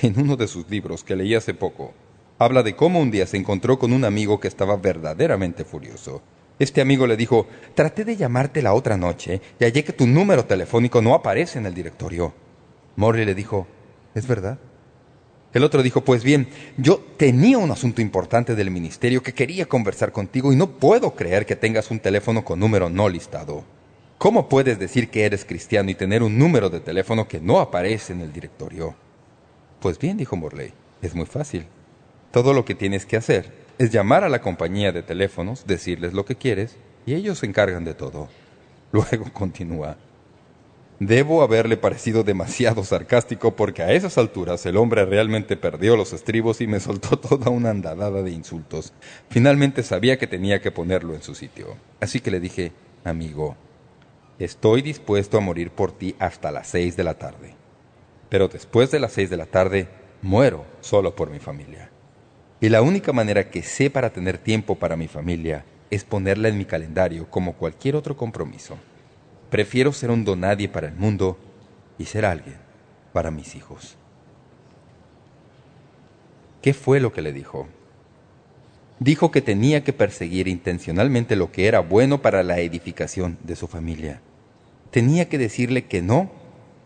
[0.00, 1.92] En uno de sus libros que leí hace poco,
[2.38, 6.22] habla de cómo un día se encontró con un amigo que estaba verdaderamente furioso
[6.58, 10.44] este amigo le dijo, traté de llamarte la otra noche y hallé que tu número
[10.44, 12.32] telefónico no aparece en el directorio.
[12.96, 13.66] Morley le dijo,
[14.14, 14.58] ¿es verdad?
[15.52, 20.12] El otro dijo, pues bien, yo tenía un asunto importante del ministerio que quería conversar
[20.12, 23.64] contigo y no puedo creer que tengas un teléfono con número no listado.
[24.18, 28.12] ¿Cómo puedes decir que eres cristiano y tener un número de teléfono que no aparece
[28.12, 28.94] en el directorio?
[29.80, 30.72] Pues bien, dijo Morley,
[31.02, 31.66] es muy fácil.
[32.34, 36.24] Todo lo que tienes que hacer es llamar a la compañía de teléfonos, decirles lo
[36.24, 36.76] que quieres,
[37.06, 38.28] y ellos se encargan de todo.
[38.92, 39.96] Luego continúa.
[40.98, 46.60] Debo haberle parecido demasiado sarcástico porque a esas alturas el hombre realmente perdió los estribos
[46.60, 48.92] y me soltó toda una andadada de insultos.
[49.30, 51.76] Finalmente sabía que tenía que ponerlo en su sitio.
[52.00, 52.72] Así que le dije,
[53.04, 53.54] amigo,
[54.40, 57.54] estoy dispuesto a morir por ti hasta las seis de la tarde.
[58.28, 59.86] Pero después de las seis de la tarde,
[60.20, 61.92] muero solo por mi familia.
[62.64, 66.56] Y la única manera que sé para tener tiempo para mi familia es ponerla en
[66.56, 68.78] mi calendario como cualquier otro compromiso.
[69.50, 71.36] Prefiero ser un donadie para el mundo
[71.98, 72.56] y ser alguien
[73.12, 73.96] para mis hijos.
[76.62, 77.68] ¿Qué fue lo que le dijo?
[78.98, 83.66] Dijo que tenía que perseguir intencionalmente lo que era bueno para la edificación de su
[83.66, 84.22] familia.
[84.90, 86.30] Tenía que decirle que no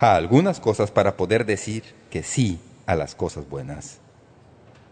[0.00, 4.00] a algunas cosas para poder decir que sí a las cosas buenas.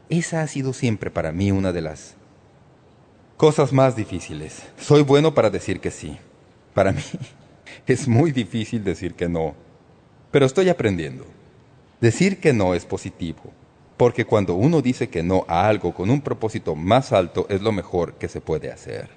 [0.08, 2.14] Esa ha sido siempre para mí una de las
[3.36, 4.62] cosas más difíciles.
[4.78, 6.16] Soy bueno para decir que sí.
[6.74, 7.02] Para mí
[7.86, 9.54] es muy difícil decir que no,
[10.30, 11.24] pero estoy aprendiendo.
[12.00, 13.52] Decir que no es positivo,
[13.96, 17.72] porque cuando uno dice que no a algo con un propósito más alto es lo
[17.72, 19.08] mejor que se puede hacer.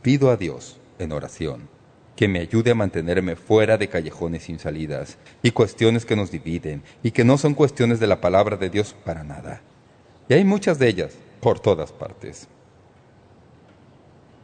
[0.00, 1.68] Pido a Dios, en oración,
[2.16, 6.82] que me ayude a mantenerme fuera de callejones sin salidas y cuestiones que nos dividen
[7.02, 9.60] y que no son cuestiones de la palabra de Dios para nada.
[10.28, 12.48] Y hay muchas de ellas por todas partes.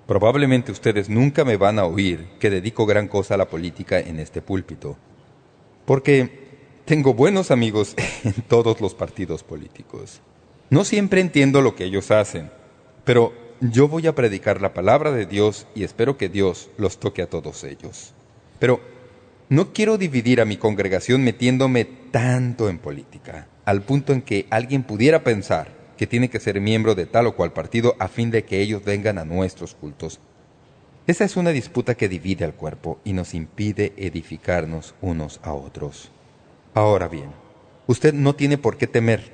[0.07, 4.19] Probablemente ustedes nunca me van a oír que dedico gran cosa a la política en
[4.19, 4.97] este púlpito,
[5.85, 6.49] porque
[6.87, 10.23] tengo buenos amigos en todos los partidos políticos.
[10.71, 12.51] No siempre entiendo lo que ellos hacen,
[13.05, 17.23] pero yo voy a predicar la palabra de Dios y espero que Dios los toque
[17.23, 18.15] a todos ellos.
[18.59, 18.81] Pero
[19.51, 24.83] no quiero dividir a mi congregación metiéndome tanto en política, al punto en que alguien
[24.83, 28.43] pudiera pensar que tiene que ser miembro de tal o cual partido a fin de
[28.43, 30.21] que ellos vengan a nuestros cultos.
[31.07, 36.11] Esa es una disputa que divide al cuerpo y nos impide edificarnos unos a otros.
[36.73, 37.29] Ahora bien,
[37.87, 39.33] usted no tiene por qué temer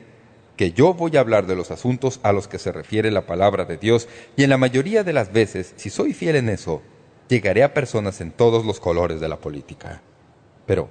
[0.56, 3.66] que yo voy a hablar de los asuntos a los que se refiere la palabra
[3.66, 6.82] de Dios y en la mayoría de las veces, si soy fiel en eso,
[7.28, 10.02] llegaré a personas en todos los colores de la política.
[10.66, 10.88] Pero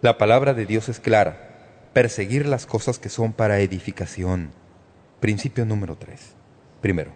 [0.00, 1.51] la palabra de Dios es clara,
[1.92, 4.50] perseguir las cosas que son para edificación,
[5.20, 6.20] Principio número 3.
[6.80, 7.12] Primero,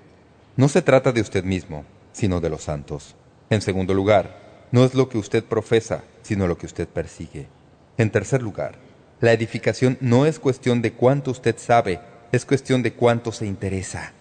[0.57, 3.17] no se trata de usted mismo, sino de los santos.
[3.51, 7.49] En segundo lugar, no es lo que usted profesa, sino lo que usted persigue.
[7.97, 8.77] En tercer lugar,
[9.21, 12.01] la edificación no es cuestión de cuánto usted sabe,
[12.33, 14.13] es cuestión de cuánto se interesa.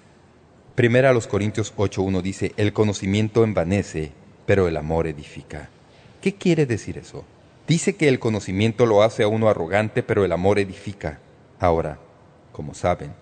[0.73, 4.13] Primera a los Corintios 8.1 dice, el conocimiento envanece,
[4.45, 5.69] pero el amor edifica.
[6.21, 7.25] ¿Qué quiere decir eso?
[7.67, 11.19] Dice que el conocimiento lo hace a uno arrogante, pero el amor edifica.
[11.59, 11.97] Ahora,
[12.51, 13.13] como saben,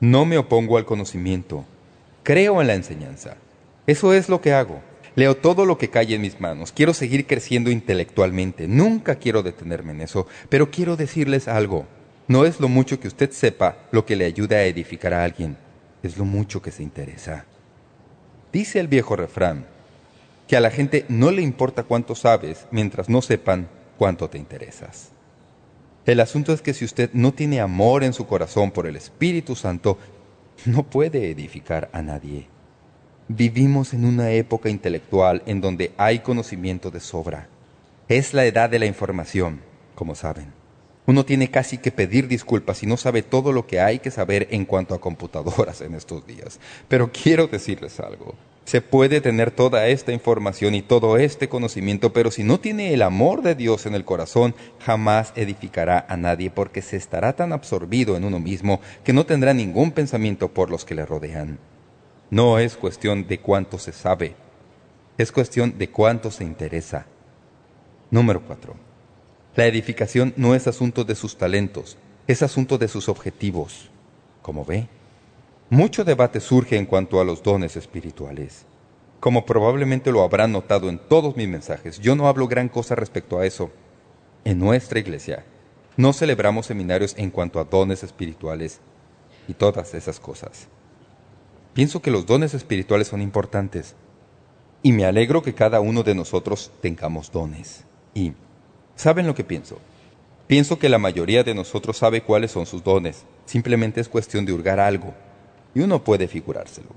[0.00, 1.64] no me opongo al conocimiento.
[2.24, 3.36] Creo en la enseñanza.
[3.86, 4.80] Eso es lo que hago.
[5.14, 6.72] Leo todo lo que cae en mis manos.
[6.72, 8.66] Quiero seguir creciendo intelectualmente.
[8.66, 10.26] Nunca quiero detenerme en eso.
[10.48, 11.86] Pero quiero decirles algo.
[12.26, 15.56] No es lo mucho que usted sepa lo que le ayuda a edificar a alguien.
[16.02, 17.44] Es lo mucho que se interesa.
[18.52, 19.75] Dice el viejo refrán
[20.46, 23.68] que a la gente no le importa cuánto sabes mientras no sepan
[23.98, 25.10] cuánto te interesas.
[26.04, 29.56] El asunto es que si usted no tiene amor en su corazón por el Espíritu
[29.56, 29.98] Santo,
[30.64, 32.46] no puede edificar a nadie.
[33.28, 37.48] Vivimos en una época intelectual en donde hay conocimiento de sobra.
[38.08, 39.62] Es la edad de la información,
[39.96, 40.52] como saben.
[41.06, 44.46] Uno tiene casi que pedir disculpas si no sabe todo lo que hay que saber
[44.50, 46.60] en cuanto a computadoras en estos días.
[46.88, 48.34] Pero quiero decirles algo.
[48.66, 53.02] Se puede tener toda esta información y todo este conocimiento, pero si no tiene el
[53.02, 58.16] amor de Dios en el corazón, jamás edificará a nadie, porque se estará tan absorbido
[58.16, 61.60] en uno mismo que no tendrá ningún pensamiento por los que le rodean.
[62.28, 64.34] No es cuestión de cuánto se sabe,
[65.16, 67.06] es cuestión de cuánto se interesa.
[68.10, 68.74] Número 4.
[69.54, 73.90] La edificación no es asunto de sus talentos, es asunto de sus objetivos.
[74.42, 74.88] Como ve,
[75.68, 78.66] mucho debate surge en cuanto a los dones espirituales.
[79.18, 83.40] Como probablemente lo habrán notado en todos mis mensajes, yo no hablo gran cosa respecto
[83.40, 83.72] a eso.
[84.44, 85.44] En nuestra iglesia
[85.96, 88.78] no celebramos seminarios en cuanto a dones espirituales
[89.48, 90.68] y todas esas cosas.
[91.74, 93.96] Pienso que los dones espirituales son importantes
[94.84, 97.84] y me alegro que cada uno de nosotros tengamos dones.
[98.14, 98.34] Y,
[98.94, 99.80] ¿saben lo que pienso?
[100.46, 103.24] Pienso que la mayoría de nosotros sabe cuáles son sus dones.
[103.46, 105.12] Simplemente es cuestión de hurgar algo
[105.76, 106.88] y uno puede figurárselo.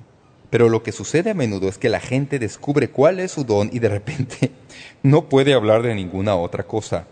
[0.49, 3.69] Pero lo que sucede a menudo es que la gente descubre cuál es su don
[3.73, 4.51] y de repente
[5.03, 7.05] no puede hablar de ninguna otra cosa.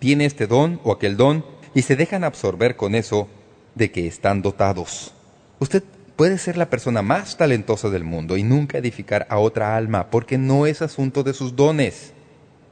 [0.00, 3.28] Tiene este don o aquel don y se dejan absorber con eso
[3.76, 5.14] de que están dotados.
[5.60, 5.84] Usted
[6.16, 10.36] puede ser la persona más talentosa del mundo y nunca edificar a otra alma, porque
[10.36, 12.12] no es asunto de sus dones,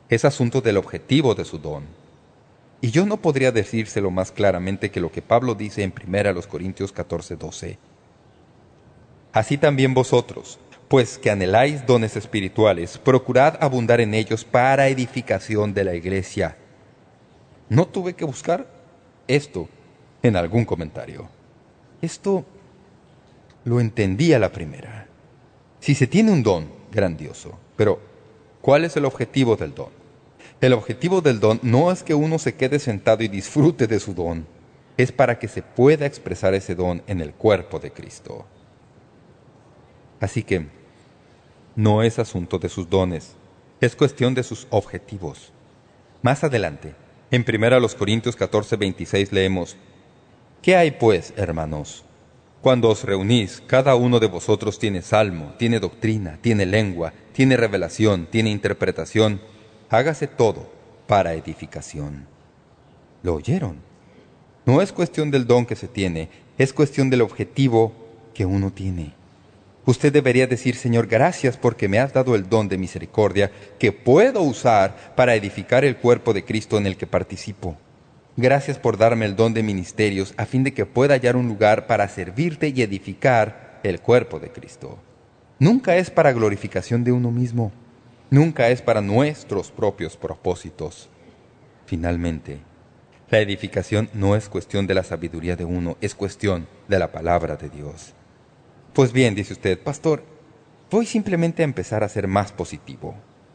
[0.09, 1.85] es asunto del objetivo de su don.
[2.81, 6.91] Y yo no podría decírselo más claramente que lo que Pablo dice en 1 Corintios
[6.91, 7.92] 14, 12.
[9.33, 10.59] Así también vosotros,
[10.89, 16.57] pues que anheláis dones espirituales, procurad abundar en ellos para edificación de la iglesia.
[17.71, 18.67] No tuve que buscar
[19.27, 19.71] esto
[20.23, 21.31] en algún comentario.
[22.03, 22.45] Esto
[23.65, 25.07] lo entendí a la primera.
[25.81, 28.01] Si se tiene un don, grandioso, pero
[28.61, 29.89] ¿cuál es el objetivo del don?
[30.61, 34.13] El objetivo del don no es que uno se quede sentado y disfrute de su
[34.13, 34.47] don,
[34.99, 38.45] es para que se pueda expresar ese don en el cuerpo de Cristo.
[40.23, 40.69] Así que
[41.75, 43.35] no es asunto de sus dones,
[43.81, 45.53] es cuestión de sus objetivos.
[46.23, 46.95] Más adelante,
[47.33, 49.77] en 1 Corintios 14, 26 leemos,
[50.63, 52.05] ¿Qué hay pues, hermanos?
[52.61, 58.29] Cuando os reunís, cada uno de vosotros tiene salmo, tiene doctrina, tiene lengua, tiene revelación,
[58.31, 59.41] tiene interpretación.
[59.91, 60.71] Hágase todo
[61.09, 62.29] para edificación.
[63.25, 63.79] ¿Lo oyeron?
[64.67, 67.93] No es cuestión del don que se tiene, es cuestión del objetivo
[68.35, 69.21] que uno tiene.
[69.85, 74.41] Usted debería decir, Señor, gracias porque me has dado el don de misericordia que puedo
[74.43, 77.77] usar para edificar el cuerpo de Cristo en el que participo.
[78.37, 81.87] Gracias por darme el don de ministerios a fin de que pueda hallar un lugar
[81.87, 84.99] para servirte y edificar el cuerpo de Cristo.
[85.59, 87.73] Nunca es para glorificación de uno mismo.
[88.31, 91.11] Nunca es para nuestros propios propósitos.
[91.87, 92.61] Finalmente,
[93.29, 97.57] la edificación no es cuestión de la sabiduría de uno, es cuestión de la palabra
[97.57, 98.15] de Dios.
[98.93, 100.25] Pues bien, dice usted, pastor,
[100.91, 103.15] voy simplemente a empezar a ser más positivo.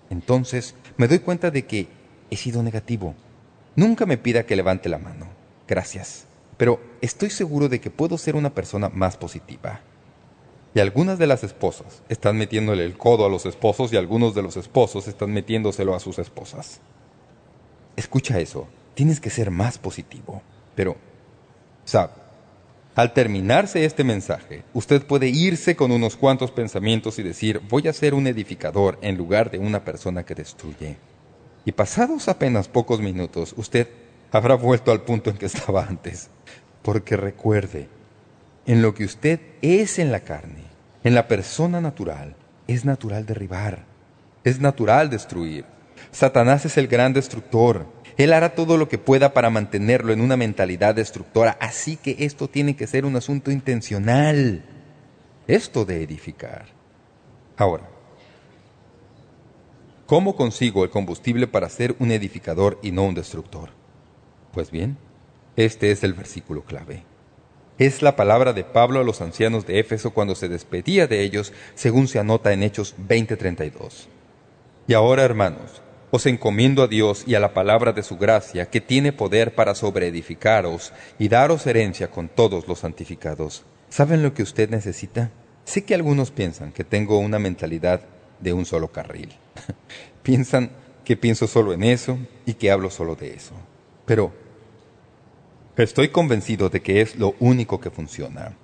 [0.10, 1.88] Entonces me doy cuenta de que
[2.30, 3.16] he sido negativo
[3.78, 5.28] Nunca me pida que levante la mano.
[5.68, 6.26] Gracias.
[6.58, 9.82] Pero estoy seguro de que puedo ser una persona más positiva.
[10.74, 14.42] Y algunas de las esposas están metiéndole el codo a los esposos y algunos de
[14.42, 16.80] los esposos están metiéndoselo a sus esposas.
[17.96, 18.68] Escucha eso.
[18.96, 20.42] Tienes que ser más positivo.
[20.76, 20.96] Pero,
[21.86, 22.14] sabe,
[22.98, 27.94] al terminarse este mensaje, usted puede irse con unos cuantos pensamientos y decir, voy a
[27.94, 30.98] ser un edificador en lugar de una persona que destruye
[31.68, 33.90] y pasados apenas pocos minutos usted
[34.32, 36.30] habrá vuelto al punto en que estaba antes.
[36.82, 37.90] Porque recuerde,
[38.66, 40.64] en lo que usted es en la carne,
[41.04, 42.38] en la persona natural,
[42.68, 43.84] es natural derribar,
[44.46, 45.66] es natural destruir.
[46.12, 47.86] Satanás es el gran destructor.
[48.18, 52.48] Él hará todo lo que pueda para mantenerlo en una mentalidad destructora, así que esto
[52.48, 54.64] tiene que ser un asunto intencional.
[55.48, 56.66] Esto de edificar.
[57.58, 57.90] Ahora,
[60.08, 63.72] ¿Cómo consigo el combustible para ser un edificador y no un destructor?
[64.54, 64.98] Pues bien,
[65.58, 67.04] este es el versículo clave.
[67.78, 71.52] Es la palabra de Pablo a los ancianos de Éfeso cuando se despedía de ellos,
[71.76, 74.08] según se anota en Hechos 20:32.
[74.88, 75.82] Y ahora, hermanos,
[76.12, 79.76] os encomiendo a Dios y a la palabra de su gracia, que tiene poder para
[79.76, 83.64] sobreedificaros y daros herencia con todos los santificados.
[83.90, 85.32] ¿Saben lo que usted necesita?
[85.66, 88.02] Sé que algunos piensan que tengo una mentalidad
[88.40, 89.34] de un solo carril.
[90.24, 90.72] Piensan
[91.04, 93.54] que pienso solo en eso y que hablo solo de eso.
[94.06, 94.34] Pero
[95.76, 98.56] estoy convencido de que es lo único que funciona.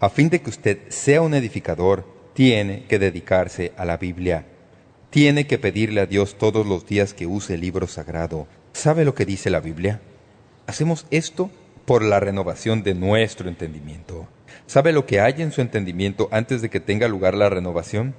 [0.00, 4.46] A fin de que usted sea un edificador, tiene que dedicarse a la Biblia.
[5.12, 8.48] Tiene que pedirle a Dios todos los días que use el libro sagrado.
[8.72, 10.00] ¿Sabe lo que dice la Biblia?
[10.66, 11.52] Hacemos esto
[11.86, 14.26] por la renovación de nuestro entendimiento.
[14.66, 18.14] ¿Sabe lo que hay en su entendimiento antes de que tenga lugar la renovación?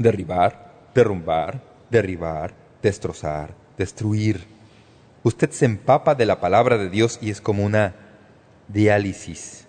[0.00, 4.46] derribar, derrumbar, derribar, destrozar, destruir.
[5.22, 7.94] Usted se empapa de la palabra de Dios y es como una
[8.68, 9.66] diálisis.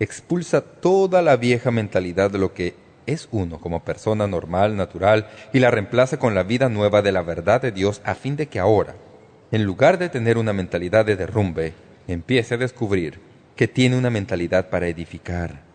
[0.00, 2.74] Expulsa toda la vieja mentalidad de lo que
[3.06, 7.22] es uno como persona normal, natural, y la reemplaza con la vida nueva de la
[7.22, 8.94] verdad de Dios a fin de que ahora,
[9.50, 11.74] en lugar de tener una mentalidad de derrumbe,
[12.08, 13.20] empiece a descubrir
[13.54, 15.66] que tiene una mentalidad para edificar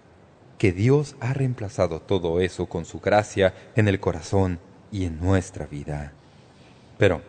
[0.62, 4.60] que Dios ha reemplazado todo eso con su gracia en el corazón
[4.92, 6.14] y en nuestra vida.
[7.00, 7.24] Pero,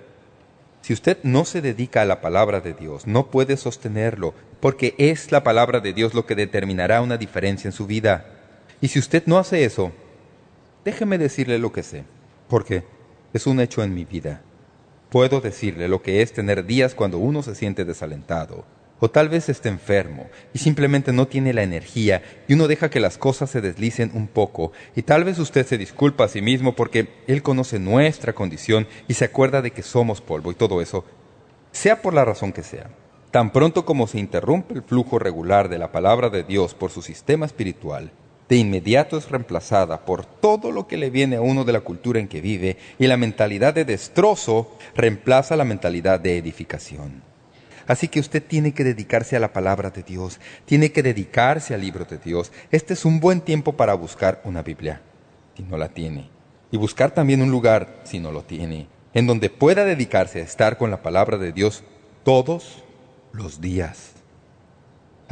[0.83, 5.33] si usted no se dedica a la palabra de Dios, no puede sostenerlo, porque es
[5.33, 8.27] la palabra de Dios lo que determinará una diferencia en su vida.
[8.83, 9.93] Y si usted no hace eso,
[10.85, 12.03] déjeme decirle lo que sé,
[12.49, 12.83] porque
[13.33, 14.43] es un hecho en mi vida.
[15.09, 18.66] Puedo decirle lo que es tener días cuando uno se siente desalentado,
[18.99, 22.99] o tal vez esté enfermo y simplemente no tiene la energía y uno deja que
[22.99, 26.74] las cosas se deslicen un poco y tal vez usted se disculpa a sí mismo
[26.74, 31.05] porque Él conoce nuestra condición y se acuerda de que somos polvo y todo eso,
[31.70, 32.91] sea por la razón que sea.
[33.30, 37.01] Tan pronto como se interrumpe el flujo regular de la palabra de Dios por su
[37.01, 38.12] sistema espiritual,
[38.53, 42.21] de inmediato es reemplazada por todo lo que le viene a uno de la cultura
[42.21, 47.23] en que vive y la mentalidad de destrozo reemplaza la mentalidad de edificación.
[47.87, 51.81] Así que usted tiene que dedicarse a la palabra de Dios, tiene que dedicarse al
[51.81, 52.53] libro de Dios.
[52.71, 55.01] Este es un buen tiempo para buscar una Biblia,
[55.57, 56.29] si no la tiene,
[56.71, 60.77] y buscar también un lugar, si no lo tiene, en donde pueda dedicarse a estar
[60.77, 61.85] con la palabra de Dios
[62.23, 62.85] todos
[63.33, 64.12] los días.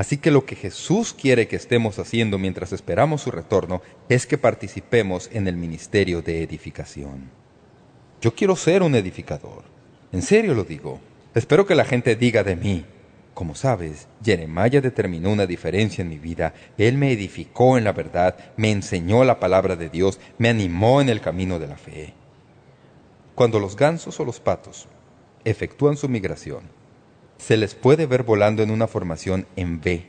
[0.01, 4.39] Así que lo que Jesús quiere que estemos haciendo mientras esperamos su retorno es que
[4.39, 7.29] participemos en el ministerio de edificación.
[8.23, 9.65] Yo quiero ser un edificador.
[10.11, 11.01] En serio lo digo.
[11.35, 12.87] Espero que la gente diga de mí,
[13.35, 16.55] como sabes, Jeremiah determinó una diferencia en mi vida.
[16.79, 21.11] Él me edificó en la verdad, me enseñó la palabra de Dios, me animó en
[21.11, 22.15] el camino de la fe.
[23.35, 24.89] Cuando los gansos o los patos
[25.45, 26.80] efectúan su migración,
[27.41, 30.07] se les puede ver volando en una formación en V.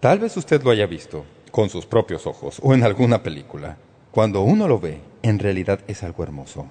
[0.00, 3.76] Tal vez usted lo haya visto con sus propios ojos o en alguna película.
[4.10, 6.66] Cuando uno lo ve, en realidad es algo hermoso.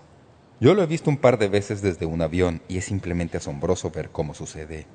[0.60, 3.92] Yo lo he visto un par de veces desde un avión y es simplemente asombroso
[3.92, 4.86] ver cómo sucede.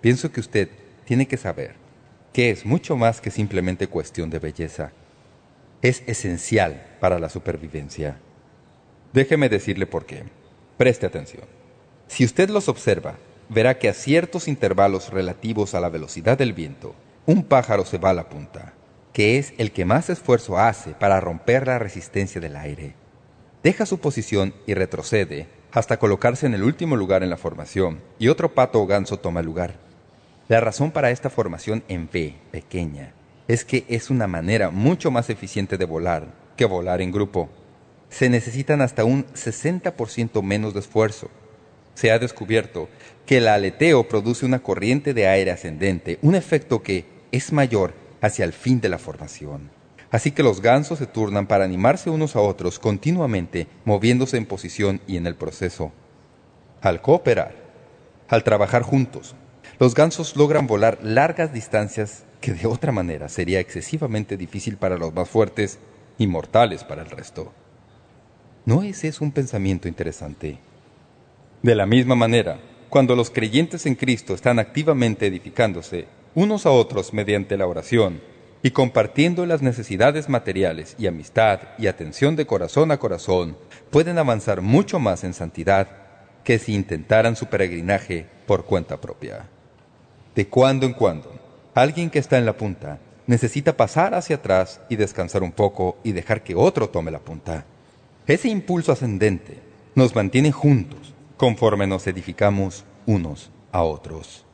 [0.00, 0.68] Pienso que usted
[1.04, 1.74] tiene que saber
[2.32, 4.92] que es mucho más que simplemente cuestión de belleza.
[5.82, 8.16] Es esencial para la supervivencia.
[9.12, 10.24] Déjeme decirle por qué.
[10.76, 11.53] Preste atención.
[12.08, 13.16] Si usted los observa,
[13.48, 16.94] verá que a ciertos intervalos relativos a la velocidad del viento,
[17.26, 18.74] un pájaro se va a la punta,
[19.12, 22.94] que es el que más esfuerzo hace para romper la resistencia del aire
[23.64, 28.28] deja su posición y retrocede hasta colocarse en el último lugar en la formación y
[28.28, 29.74] otro pato o ganso toma lugar.
[30.48, 33.14] La razón para esta formación en V, pequeña,
[33.48, 36.26] es que es una manera mucho más eficiente de volar
[36.56, 37.48] que volar en grupo.
[38.10, 41.30] Se necesitan hasta un 60% menos de esfuerzo.
[41.94, 42.88] Se ha descubierto
[43.26, 48.44] que el aleteo produce una corriente de aire ascendente, un efecto que es mayor hacia
[48.44, 49.70] el fin de la formación.
[50.10, 55.00] Así que los gansos se turnan para animarse unos a otros continuamente, moviéndose en posición
[55.06, 55.92] y en el proceso.
[56.80, 57.54] Al cooperar,
[58.28, 59.34] al trabajar juntos,
[59.78, 65.12] los gansos logran volar largas distancias que de otra manera sería excesivamente difícil para los
[65.12, 65.78] más fuertes
[66.18, 67.52] y mortales para el resto.
[68.66, 70.58] ¿No es eso un pensamiento interesante?
[71.64, 72.58] De la misma manera,
[72.90, 76.04] cuando los creyentes en Cristo están activamente edificándose
[76.34, 78.20] unos a otros mediante la oración,
[78.62, 83.56] y compartiendo las necesidades materiales y amistad y atención de corazón a corazón,
[83.88, 85.88] pueden avanzar mucho más en santidad
[86.44, 89.48] que si intentaran su peregrinaje por cuenta propia.
[90.34, 91.32] De cuando en cuando,
[91.74, 96.12] alguien que está en la punta necesita pasar hacia atrás y descansar un poco y
[96.12, 97.64] dejar que otro tome la punta.
[98.26, 99.60] Ese impulso ascendente
[99.94, 104.44] nos mantiene juntos conforme nos edificamos unos a otros.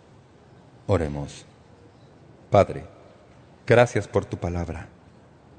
[0.87, 1.45] Oremos.
[2.51, 2.85] Padre,
[3.71, 4.89] Gracias por tu palabra.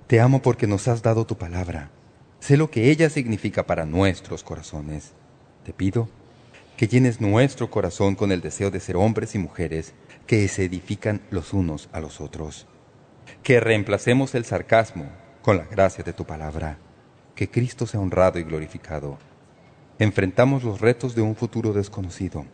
[0.08, 1.92] Te amo porque nos has dado tu palabra.
[2.42, 5.14] Sé lo que ella significa para nuestros corazones.
[5.64, 6.10] Te pido
[6.76, 9.94] que llenes nuestro corazón con el deseo de ser hombres y mujeres
[10.28, 12.68] que se edifican los unos a los otros.
[13.44, 15.06] Que reemplacemos el sarcasmo
[15.42, 16.80] con la gracia de tu palabra.
[17.34, 19.20] Que Cristo sea honrado y glorificado.
[20.02, 22.46] Enfrentamos los retos de un futuro desconocido.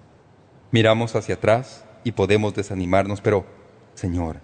[0.72, 3.46] Miramos hacia atrás y podemos desanimarnos, pero,
[3.94, 4.42] Señor,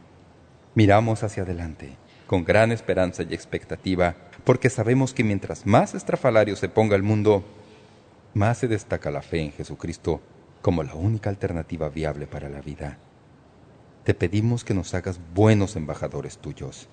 [0.73, 6.69] Miramos hacia adelante, con gran esperanza y expectativa, porque sabemos que mientras más estrafalario se
[6.69, 7.43] ponga el mundo,
[8.33, 10.21] más se destaca la fe en Jesucristo
[10.61, 12.97] como la única alternativa viable para la vida.
[14.05, 16.87] Te pedimos que nos hagas buenos embajadores tuyos,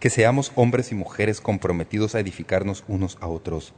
[0.00, 3.72] que seamos hombres y mujeres comprometidos a edificarnos unos a otros.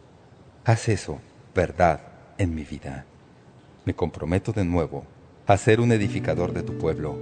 [0.65, 1.21] Haz eso,
[1.55, 2.01] verdad,
[2.39, 3.05] en mi vida.
[3.85, 5.05] Me comprometo de nuevo
[5.47, 7.19] a ser un edificador de tu pueblo,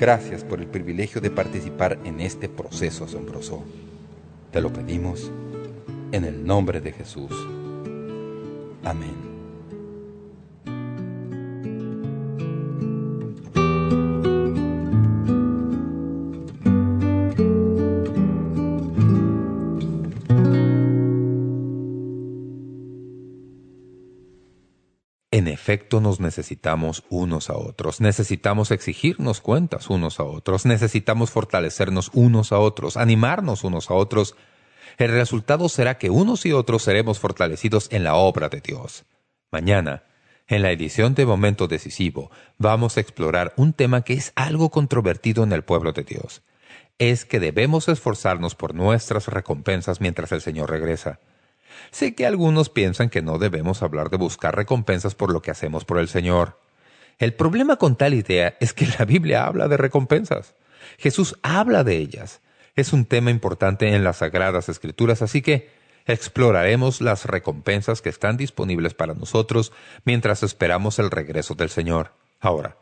[0.00, 3.62] Gracias por el privilegio de participar en este proceso asombroso.
[4.50, 5.30] Te lo pedimos
[6.10, 7.30] en el nombre de Jesús.
[8.82, 9.29] Amén.
[26.00, 32.58] Nos necesitamos unos a otros, necesitamos exigirnos cuentas unos a otros, necesitamos fortalecernos unos a
[32.58, 34.34] otros, animarnos unos a otros.
[34.98, 39.04] El resultado será que unos y otros seremos fortalecidos en la obra de Dios.
[39.52, 40.02] Mañana,
[40.48, 45.44] en la edición de Momento Decisivo, vamos a explorar un tema que es algo controvertido
[45.44, 46.42] en el pueblo de Dios.
[46.98, 51.20] Es que debemos esforzarnos por nuestras recompensas mientras el Señor regresa.
[51.90, 55.84] Sé que algunos piensan que no debemos hablar de buscar recompensas por lo que hacemos
[55.84, 56.58] por el Señor.
[57.18, 60.54] El problema con tal idea es que la Biblia habla de recompensas.
[60.98, 62.40] Jesús habla de ellas.
[62.76, 65.70] es un tema importante en las Sagradas Escrituras, así que
[66.06, 69.72] exploraremos las recompensas que están disponibles para nosotros
[70.04, 72.12] mientras esperamos el regreso del Señor.
[72.40, 72.76] Ahora,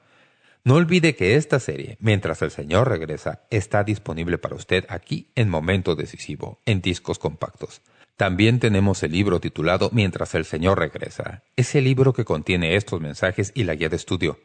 [0.65, 5.49] no olvide que esta serie, Mientras el Señor regresa, está disponible para usted aquí en
[5.49, 7.81] Momento Decisivo, en discos compactos.
[8.19, 11.45] También tenemos el libro titulado Mientras el Señor regresa.
[11.55, 14.41] Es el libro que contiene estos mensajes y la guía de estudio.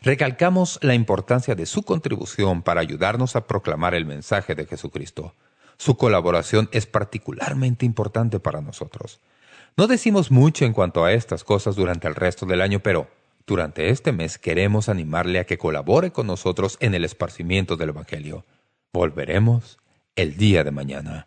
[0.00, 5.34] Recalcamos la importancia de su contribución para ayudarnos a proclamar el mensaje de Jesucristo.
[5.76, 9.20] Su colaboración es particularmente importante para nosotros.
[9.76, 13.10] No decimos mucho en cuanto a estas cosas durante el resto del año, pero
[13.46, 18.46] durante este mes queremos animarle a que colabore con nosotros en el esparcimiento del Evangelio.
[18.90, 19.76] Volveremos
[20.16, 21.26] el día de mañana.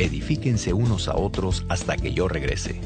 [0.00, 2.80] Edifíquense unos a otros hasta que yo regrese.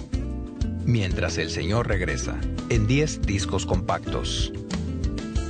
[0.86, 2.38] Mientras el Señor regresa,
[2.70, 4.54] en 10 discos compactos.